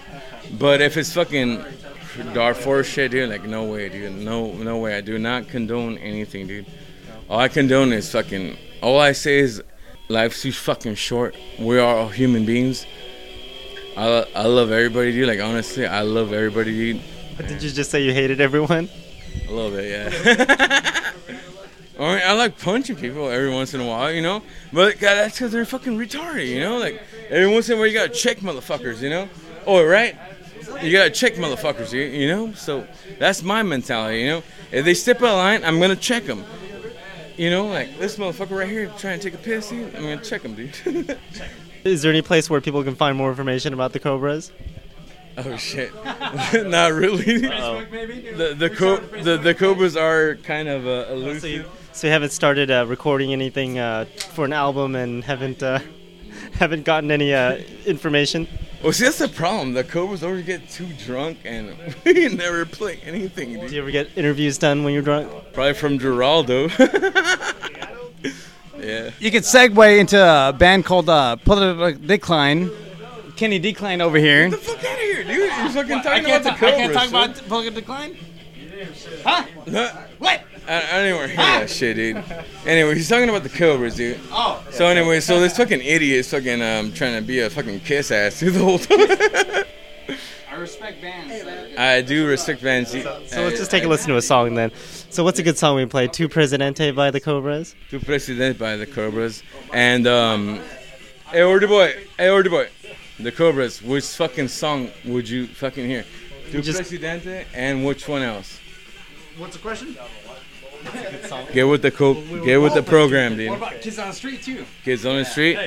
[0.59, 1.63] But if it's fucking
[2.33, 4.97] Darfur shit, dude, like no way, dude, no, no way.
[4.97, 6.65] I do not condone anything, dude.
[7.29, 8.57] All I condone is fucking.
[8.81, 9.63] All I say is,
[10.09, 11.35] life's too fucking short.
[11.57, 12.85] We are all human beings.
[13.95, 15.27] I, I love everybody, dude.
[15.27, 17.01] Like honestly, I love everybody, dude.
[17.37, 18.89] But did you just say you hated everyone?
[19.47, 21.11] A little bit, yeah.
[21.99, 24.41] I mean, I like punching people every once in a while, you know.
[24.71, 26.77] But God, that's because they're fucking retarded, you know.
[26.77, 29.29] Like every once in a while, you gotta check motherfuckers, you know.
[29.65, 30.17] Oh, right.
[30.81, 32.53] You gotta check motherfuckers, you, you know.
[32.53, 32.87] So
[33.19, 34.43] that's my mentality, you know.
[34.71, 36.43] If they step out of line, I'm gonna check them.
[37.37, 39.95] You know, like this motherfucker right here trying to take a piss, dude.
[39.95, 41.17] I'm gonna check him, dude.
[41.83, 44.51] Is there any place where people can find more information about the Cobras?
[45.35, 45.91] Oh shit!
[46.53, 47.47] Not really.
[47.47, 47.83] Uh-oh.
[48.37, 51.49] The the, co- the the cobras are kind of uh, So elusive.
[51.51, 55.79] you, so you haven't started uh, recording anything uh, for an album and haven't uh,
[56.59, 57.57] haven't gotten any uh,
[57.87, 58.47] information?
[58.83, 59.73] Well, see, that's the problem.
[59.73, 61.75] The Cobras always get too drunk and
[62.05, 63.53] we never play anything.
[63.59, 63.69] Dude.
[63.69, 65.31] Do you ever get interviews done when you're drunk?
[65.53, 66.69] Probably from Geraldo.
[68.83, 69.11] Yeah.
[69.19, 72.69] You could segue into a band called uh, Political Decline.
[73.35, 74.49] Kenny Decline over here.
[74.49, 75.27] Get the fuck out of here, dude.
[75.37, 76.03] You're fucking What?
[76.03, 76.75] talking I can't about the ta- I Cobras.
[76.77, 77.29] can't talk son.
[77.31, 78.17] about Political Decline?
[79.23, 79.43] Huh?
[80.19, 80.43] What?
[80.67, 82.23] I, I didn't want to hear that shit, dude.
[82.65, 84.19] Anyway, he's talking about the Cobras, dude.
[84.31, 84.63] Oh.
[84.71, 88.11] So anyway, so this fucking idiot is fucking um trying to be a fucking kiss
[88.11, 89.65] ass through the whole time.
[90.51, 91.77] I respect bands.
[91.77, 92.99] I do respect Van So
[93.37, 94.71] let's just take a listen to a song then.
[95.13, 96.11] So what's a good song we played?
[96.11, 97.75] Tu Presidente by the Cobras.
[97.91, 99.43] Tu Presidente by the Cobras.
[99.71, 100.59] And, um,
[101.31, 101.93] hey, Ordy Boy.
[102.17, 102.67] Hey, Ordy Boy.
[103.19, 106.03] the Cobras, which fucking song would you fucking hear?
[106.51, 108.57] Tu Just- Presidente and which one else?
[109.37, 109.95] What's the question?
[111.53, 113.49] Get with the co- get with the program, dude.
[113.51, 114.65] What about Kids on the Street too?
[114.83, 115.59] Kids on the street.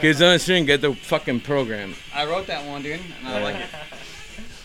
[0.00, 1.94] Kids on the street and get the fucking program.
[2.14, 3.66] I wrote that one, dude, and I like it.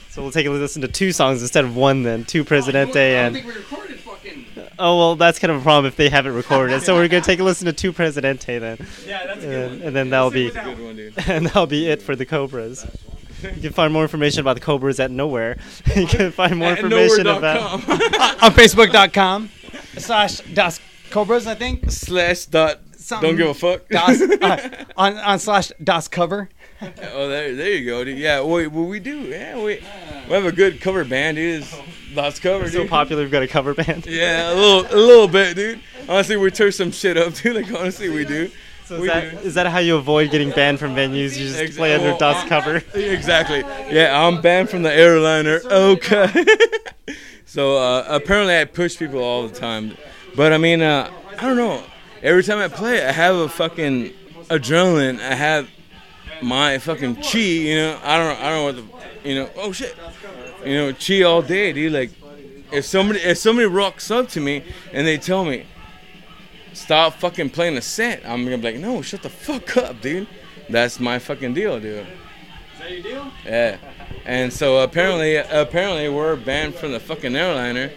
[0.09, 2.23] So we'll take a listen to two songs instead of one then.
[2.25, 4.45] Tu Presidente I don't and think we recorded fucking.
[4.83, 6.81] Oh well, that's kind of a problem if they haven't recorded it.
[6.81, 8.77] So we're gonna take a listen to Tu Presidente then.
[9.05, 9.87] Yeah, that's a good and, one.
[9.87, 11.13] and then that'll be That's good one, dude.
[11.27, 12.87] and that'll be it for the Cobras.
[13.43, 15.57] You can find more information about the Cobras at nowhere.
[15.95, 17.83] you can find more At information nowhere.com.
[17.83, 19.49] about on Facebook.com
[19.97, 20.79] slash Das
[21.11, 21.91] Cobras, I think.
[21.91, 22.79] Slash dot.
[23.09, 23.87] Don't give a fuck.
[23.89, 26.49] Das, uh, on, on slash Das Cover.
[26.81, 28.17] Oh, there, there you go, dude.
[28.17, 29.21] Yeah, we, well, we do.
[29.21, 29.83] Yeah, we,
[30.27, 31.63] we have a good cover band, dude.
[31.63, 31.75] It's
[32.13, 32.89] lots cover, It's so dude.
[32.89, 33.21] popular.
[33.23, 34.05] We've got a cover band.
[34.07, 35.79] Yeah, a little, a little bit, dude.
[36.09, 37.55] Honestly, we turn some shit up, dude.
[37.55, 38.49] Like honestly, we do.
[38.85, 41.37] So is that, is that how you avoid getting banned from venues?
[41.37, 42.81] You just Exa- play under well, dust cover.
[42.93, 43.59] Exactly.
[43.93, 45.61] Yeah, I'm banned from the airliner.
[45.65, 46.45] Okay.
[47.45, 49.95] so uh, apparently, I push people all the time,
[50.35, 51.83] but I mean, uh, I don't know.
[52.21, 54.13] Every time I play, I have a fucking
[54.49, 55.19] adrenaline.
[55.21, 55.69] I have
[56.41, 57.37] my fucking chi.
[57.39, 59.49] You know, I don't, I don't know what the, you know.
[59.55, 59.95] Oh shit.
[60.65, 61.93] You know, chi all day, dude.
[61.93, 62.11] Like,
[62.71, 65.65] if somebody, if somebody rocks up to me and they tell me,
[66.73, 70.27] stop fucking playing a set, I'm gonna be like, no, shut the fuck up, dude.
[70.69, 72.05] That's my fucking deal, dude.
[72.05, 73.31] Is that your deal?
[73.45, 73.77] Yeah.
[74.25, 77.91] And so apparently, apparently we're banned from the fucking airliner.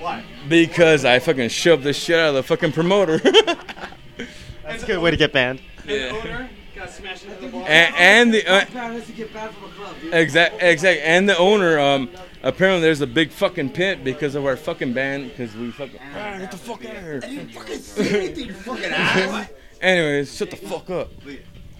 [0.00, 0.24] Why?
[0.48, 3.18] Because I fucking shoved the shit out of the fucking promoter.
[4.62, 5.60] That's a good way to get banned.
[5.88, 7.64] And the owner got smashed into the ball.
[7.66, 10.14] and, and the uh, crowd has to get banned from a club, dude.
[10.14, 12.08] exact exact and the owner um
[12.42, 16.38] apparently there's a big fucking pit because of our fucking band because we fucking ah,
[16.38, 17.20] get the fuck out of here.
[17.22, 19.48] I didn't fucking say anything, you fucking ass.
[19.80, 21.10] Anyways, shut the fuck up.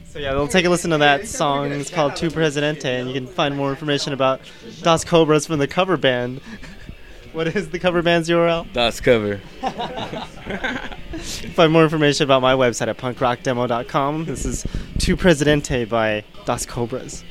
[0.08, 1.72] So yeah, they'll take a listen to that song.
[1.72, 4.40] It's called Tu Presidente, and you can find more information about
[4.82, 6.40] Das Cobras from the cover band.
[7.36, 8.66] What is the cover band's URL?
[8.72, 9.36] Das cover.
[11.52, 14.24] Find more information about my website at punkrockdemo.com.
[14.24, 14.66] This is
[14.98, 17.24] Tu Presidente by Das Cobras.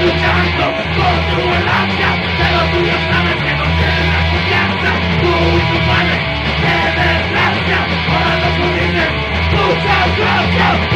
[0.00, 0.64] Luchando
[0.96, 4.90] con tu violencia, pero ya sabes que no tienes la confianza.
[5.20, 6.15] Tú y tus padres,
[9.76, 10.95] Muchas go, mira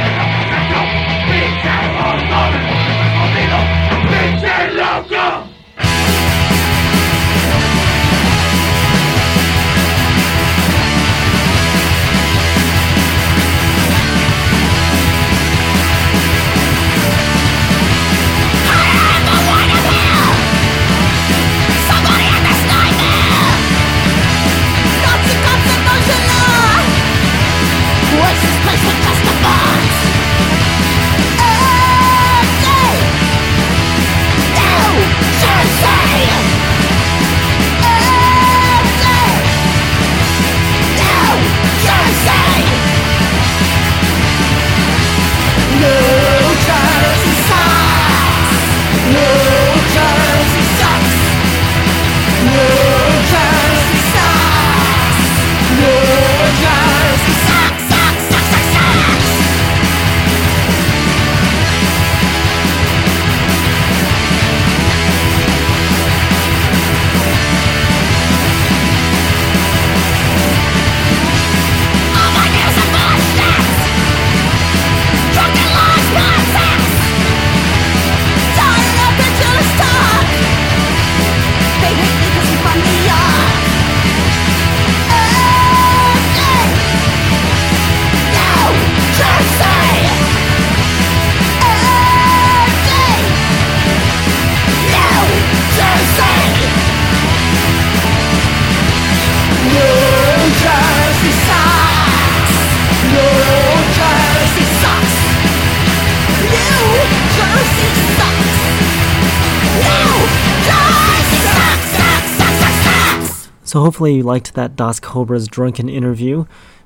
[113.71, 116.43] So hopefully you liked that Das Cobra's drunken interview.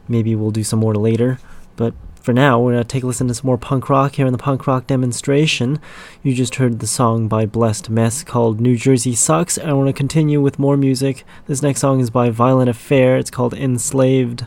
[0.07, 1.39] Maybe we'll do some more later.
[1.75, 4.27] But for now, we're going to take a listen to some more punk rock here
[4.27, 5.79] in the punk rock demonstration.
[6.21, 9.93] You just heard the song by Blessed Mess called New Jersey Sucks, I want to
[9.93, 11.23] continue with more music.
[11.47, 13.17] This next song is by Violent Affair.
[13.17, 14.45] It's called Enslaved.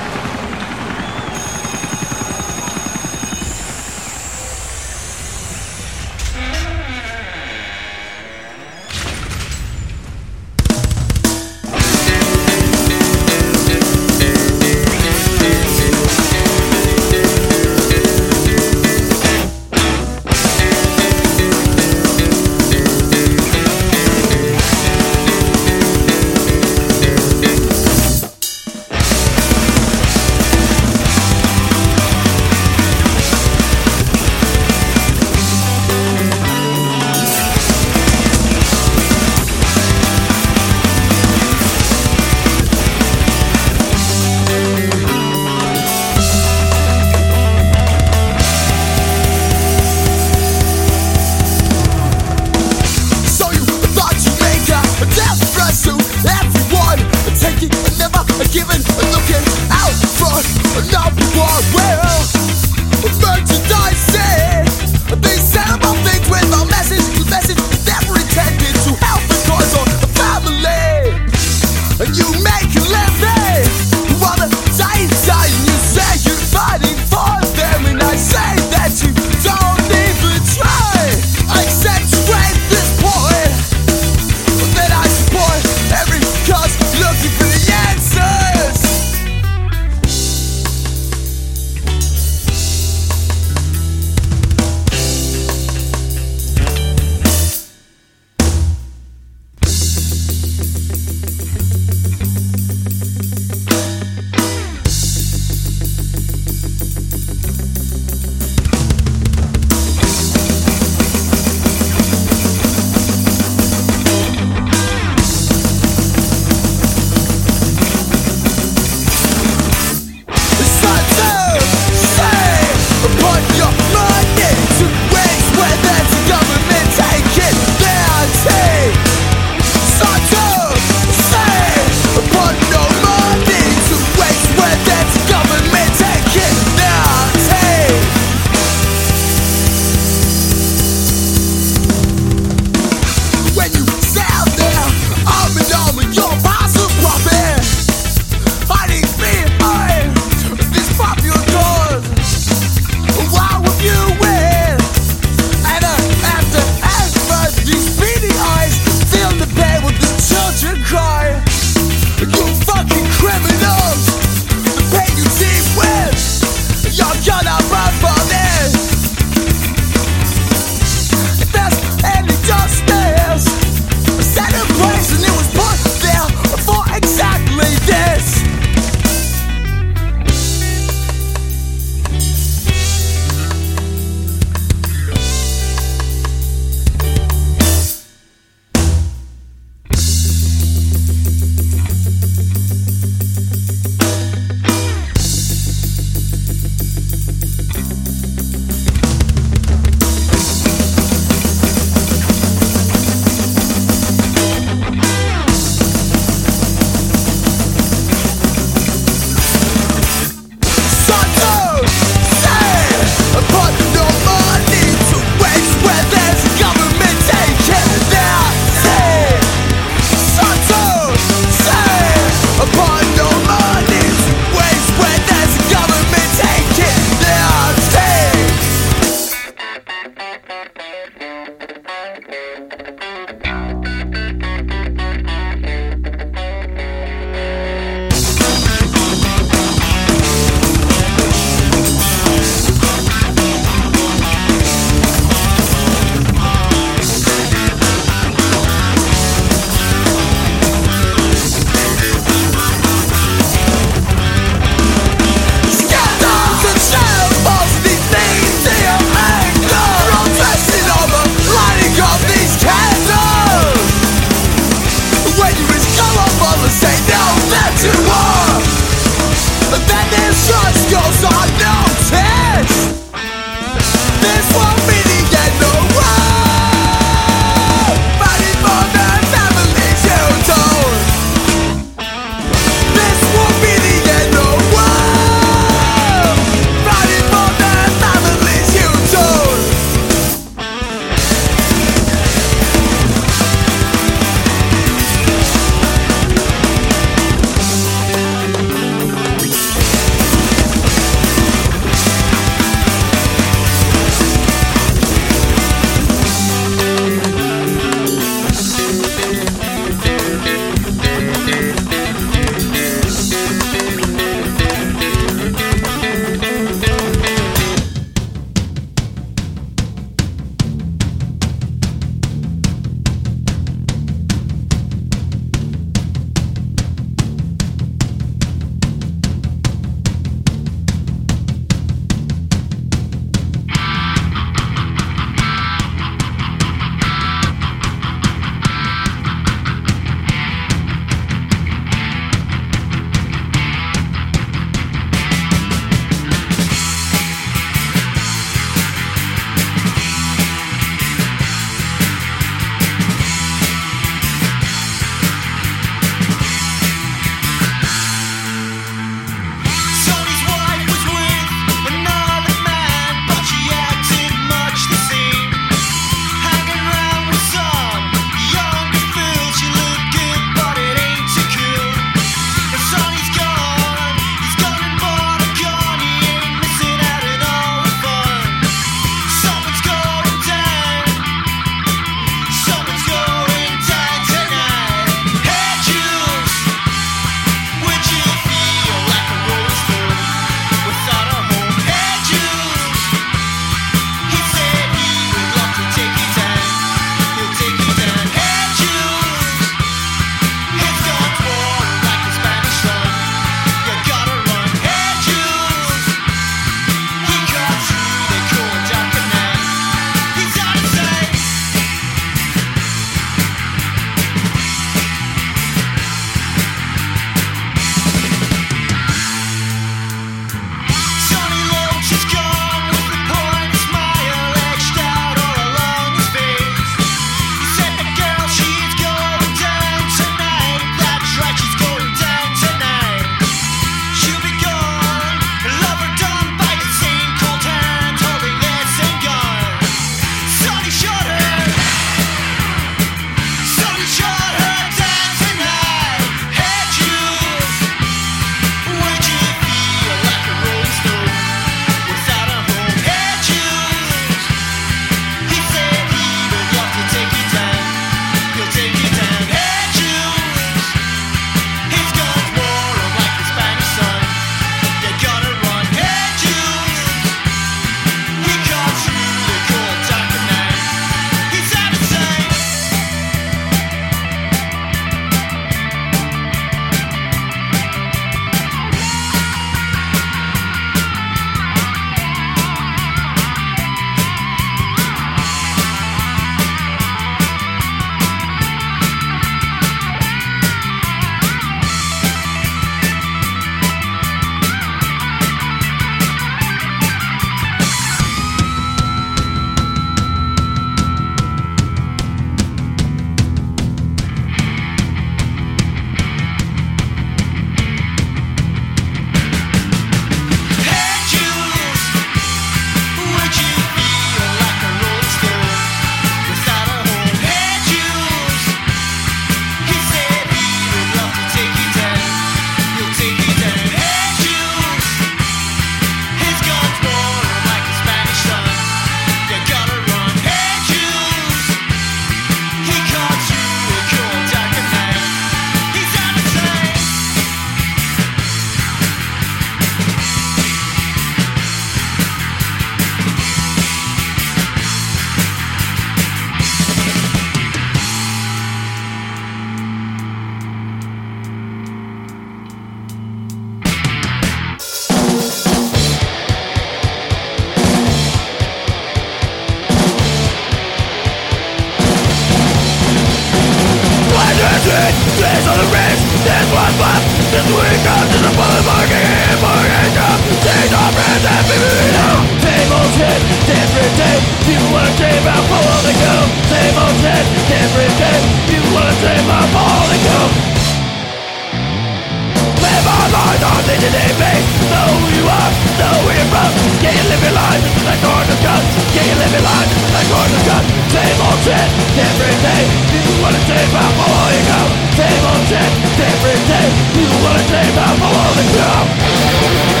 [591.11, 592.83] Same old shit, different day.
[593.11, 594.79] You wanna dream about follow the go
[595.19, 596.87] Same old shit, different day.
[597.19, 598.15] You wanna dream about
[598.55, 600.00] the go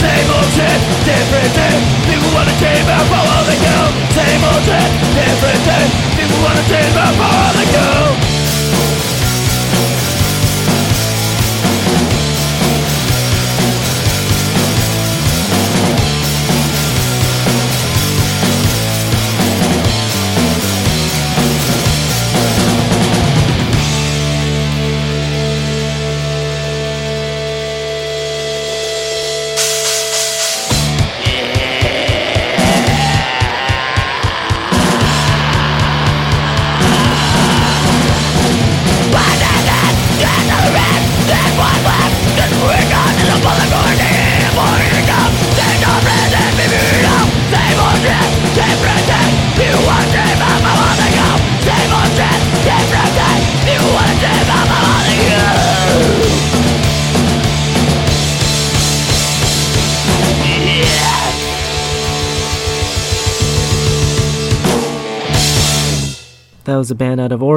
[0.00, 1.76] Same old shit, different day
[2.08, 3.76] People wanna change but follow the go
[4.16, 5.86] Same old shit, different day
[6.16, 8.39] People wanna change but follow the go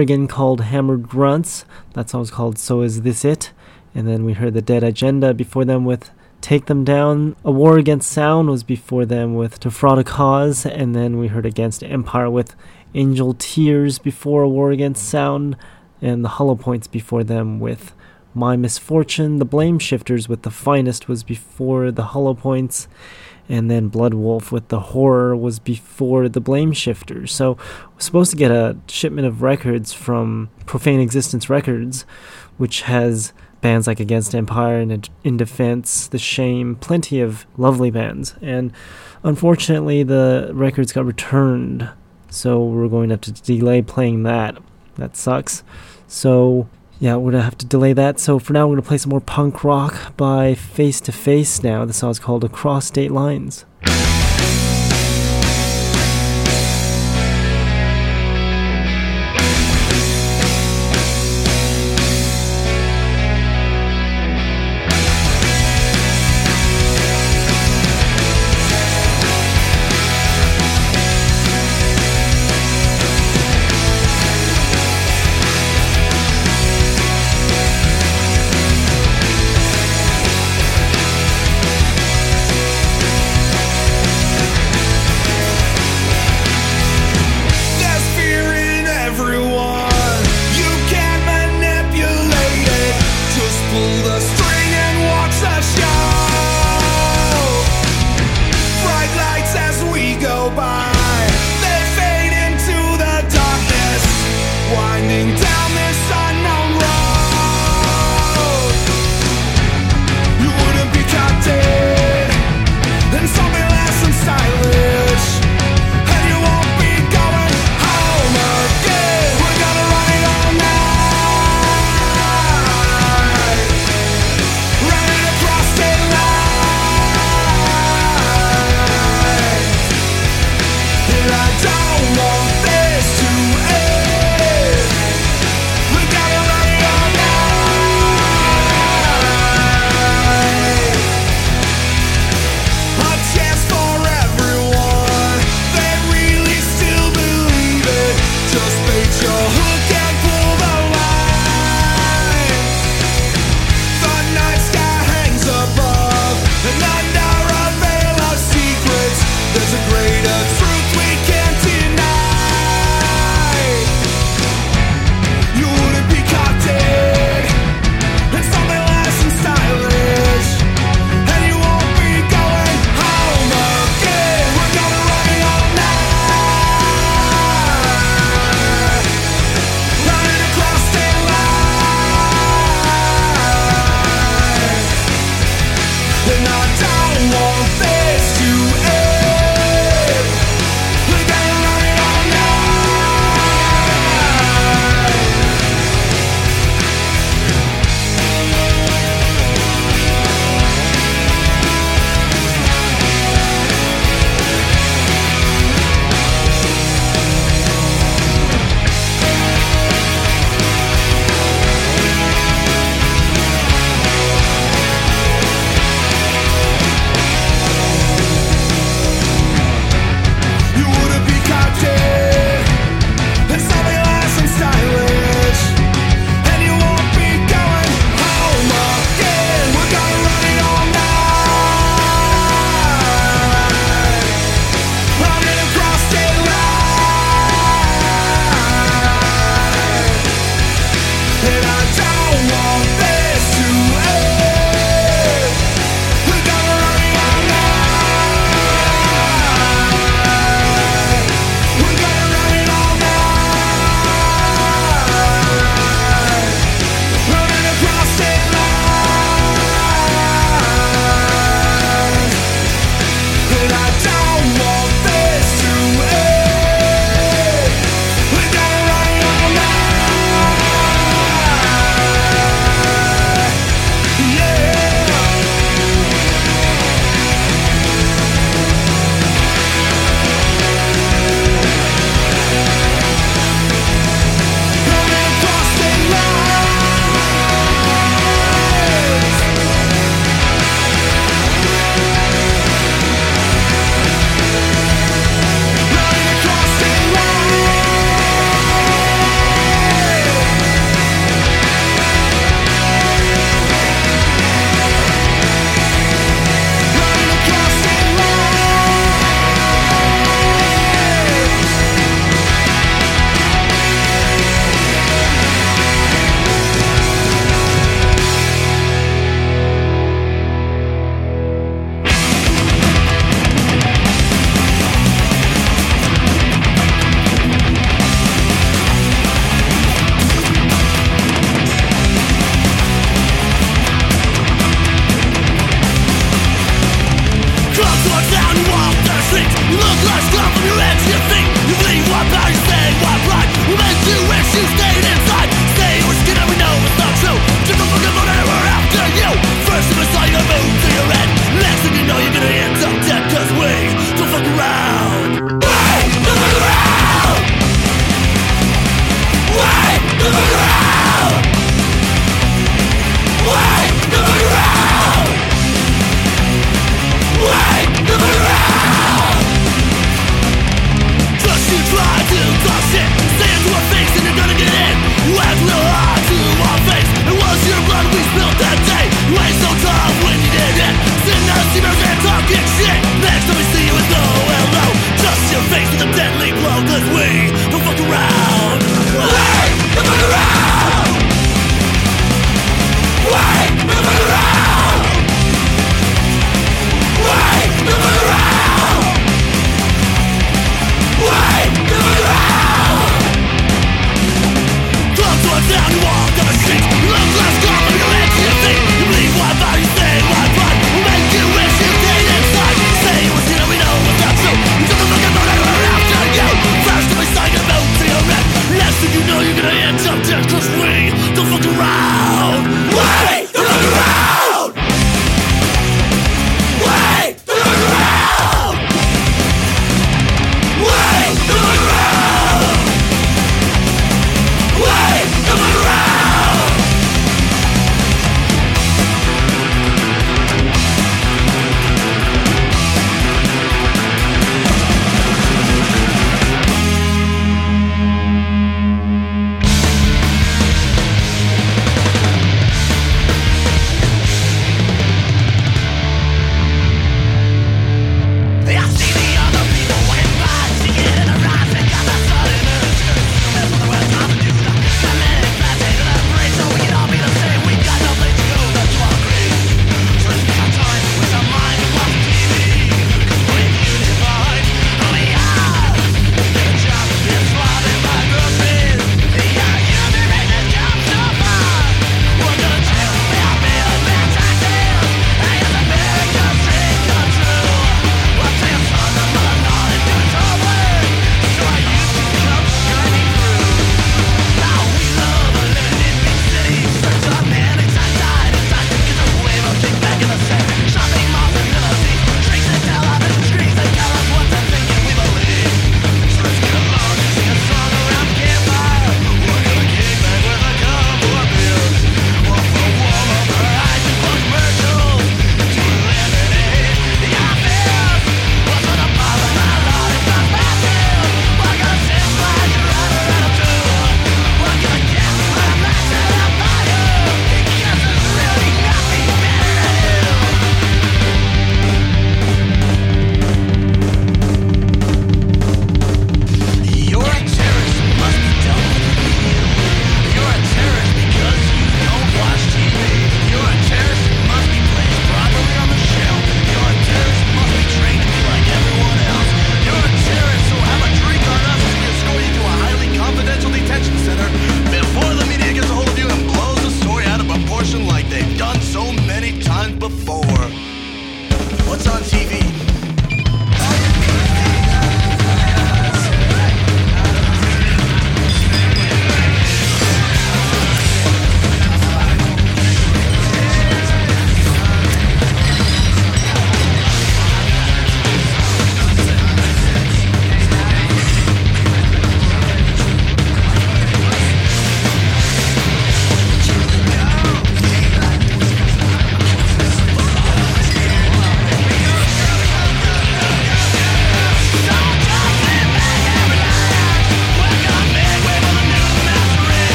[0.00, 1.66] Oregon called Hammered Grunts.
[1.92, 3.52] That song was called So Is This It?
[3.94, 6.08] And then we heard the Dead Agenda before them with
[6.40, 7.36] Take Them Down.
[7.44, 10.64] A War Against Sound was before them with To Fraud a Cause.
[10.64, 12.56] And then we heard Against Empire with
[12.94, 15.54] Angel Tears before A War Against Sound.
[16.00, 17.92] And the Hollow Points before them with
[18.32, 19.36] My Misfortune.
[19.36, 22.88] The Blame Shifters with The Finest was before the Hollow Points
[23.50, 27.34] and then Blood Wolf with the horror was before the Blame Shifters.
[27.34, 27.54] So
[27.92, 32.02] we're supposed to get a shipment of records from Profane Existence Records,
[32.58, 38.36] which has bands like Against Empire and In Defense, The Shame, plenty of lovely bands.
[38.40, 38.72] And
[39.24, 41.90] unfortunately, the records got returned,
[42.30, 44.58] so we're going to have to delay playing that.
[44.94, 45.64] That sucks.
[46.06, 46.68] So
[47.00, 48.20] yeah, we're gonna have to delay that.
[48.20, 51.62] So for now, we're gonna play some more punk rock by Face to Face.
[51.62, 53.64] Now the song is called "Across State Lines."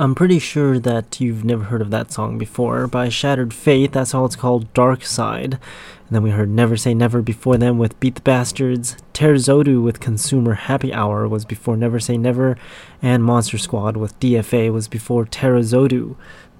[0.00, 2.86] I'm pretty sure that you've never heard of that song before.
[2.86, 5.52] By Shattered Faith, that's all it's called, Dark Side.
[5.52, 5.60] And
[6.08, 8.96] then we heard Never Say Never before them with Beat the Bastards.
[9.12, 12.56] Terzodu with Consumer Happy Hour was before Never Say Never.
[13.02, 16.16] And Monster Squad with DFA was before Terzodu.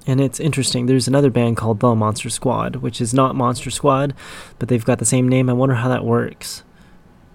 [0.06, 4.12] And it's interesting, there's another band called The Monster Squad, which is not Monster Squad,
[4.58, 5.48] but they've got the same name.
[5.48, 6.62] I wonder how that works.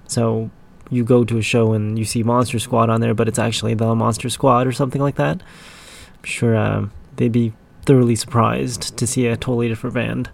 [0.05, 0.51] So
[0.91, 3.73] you go to a show and you see Monster Squad on there, but it's actually
[3.73, 5.41] The Monster Squad or something like that.
[6.25, 7.53] Sure uh, they'd be
[7.85, 10.29] thoroughly surprised to see a totally different band.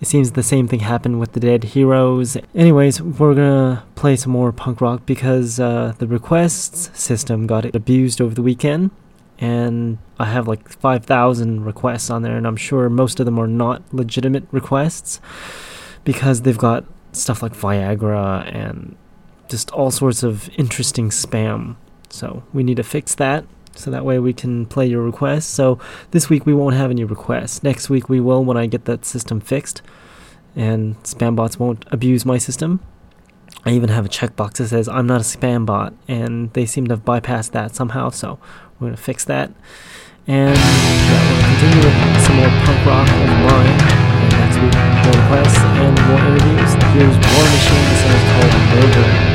[0.00, 2.38] It seems the same thing happened with the Dead Heroes.
[2.54, 8.20] Anyways, we're gonna play some more punk rock because uh, the requests system got abused
[8.20, 8.92] over the weekend,
[9.38, 13.46] and I have like 5,000 requests on there, and I'm sure most of them are
[13.46, 15.20] not legitimate requests
[16.04, 18.96] because they've got stuff like Viagra and
[19.50, 21.76] just all sorts of interesting spam.
[22.08, 23.44] So we need to fix that
[23.80, 25.46] so that way we can play your requests.
[25.46, 25.78] So
[26.10, 27.62] this week we won't have any requests.
[27.62, 29.82] Next week we will when I get that system fixed
[30.56, 32.80] and spam bots won't abuse my system.
[33.64, 36.86] I even have a checkbox that says I'm not a spam bot and they seem
[36.86, 38.38] to have bypassed that somehow, so
[38.78, 39.52] we're to fix that.
[40.26, 43.30] And yeah, to continue with some more punk rock of.
[44.20, 44.74] And next week,
[45.04, 46.72] more requests and more interviews.
[46.92, 47.86] Here's War Machine.
[47.90, 48.02] Is
[49.24, 49.29] called.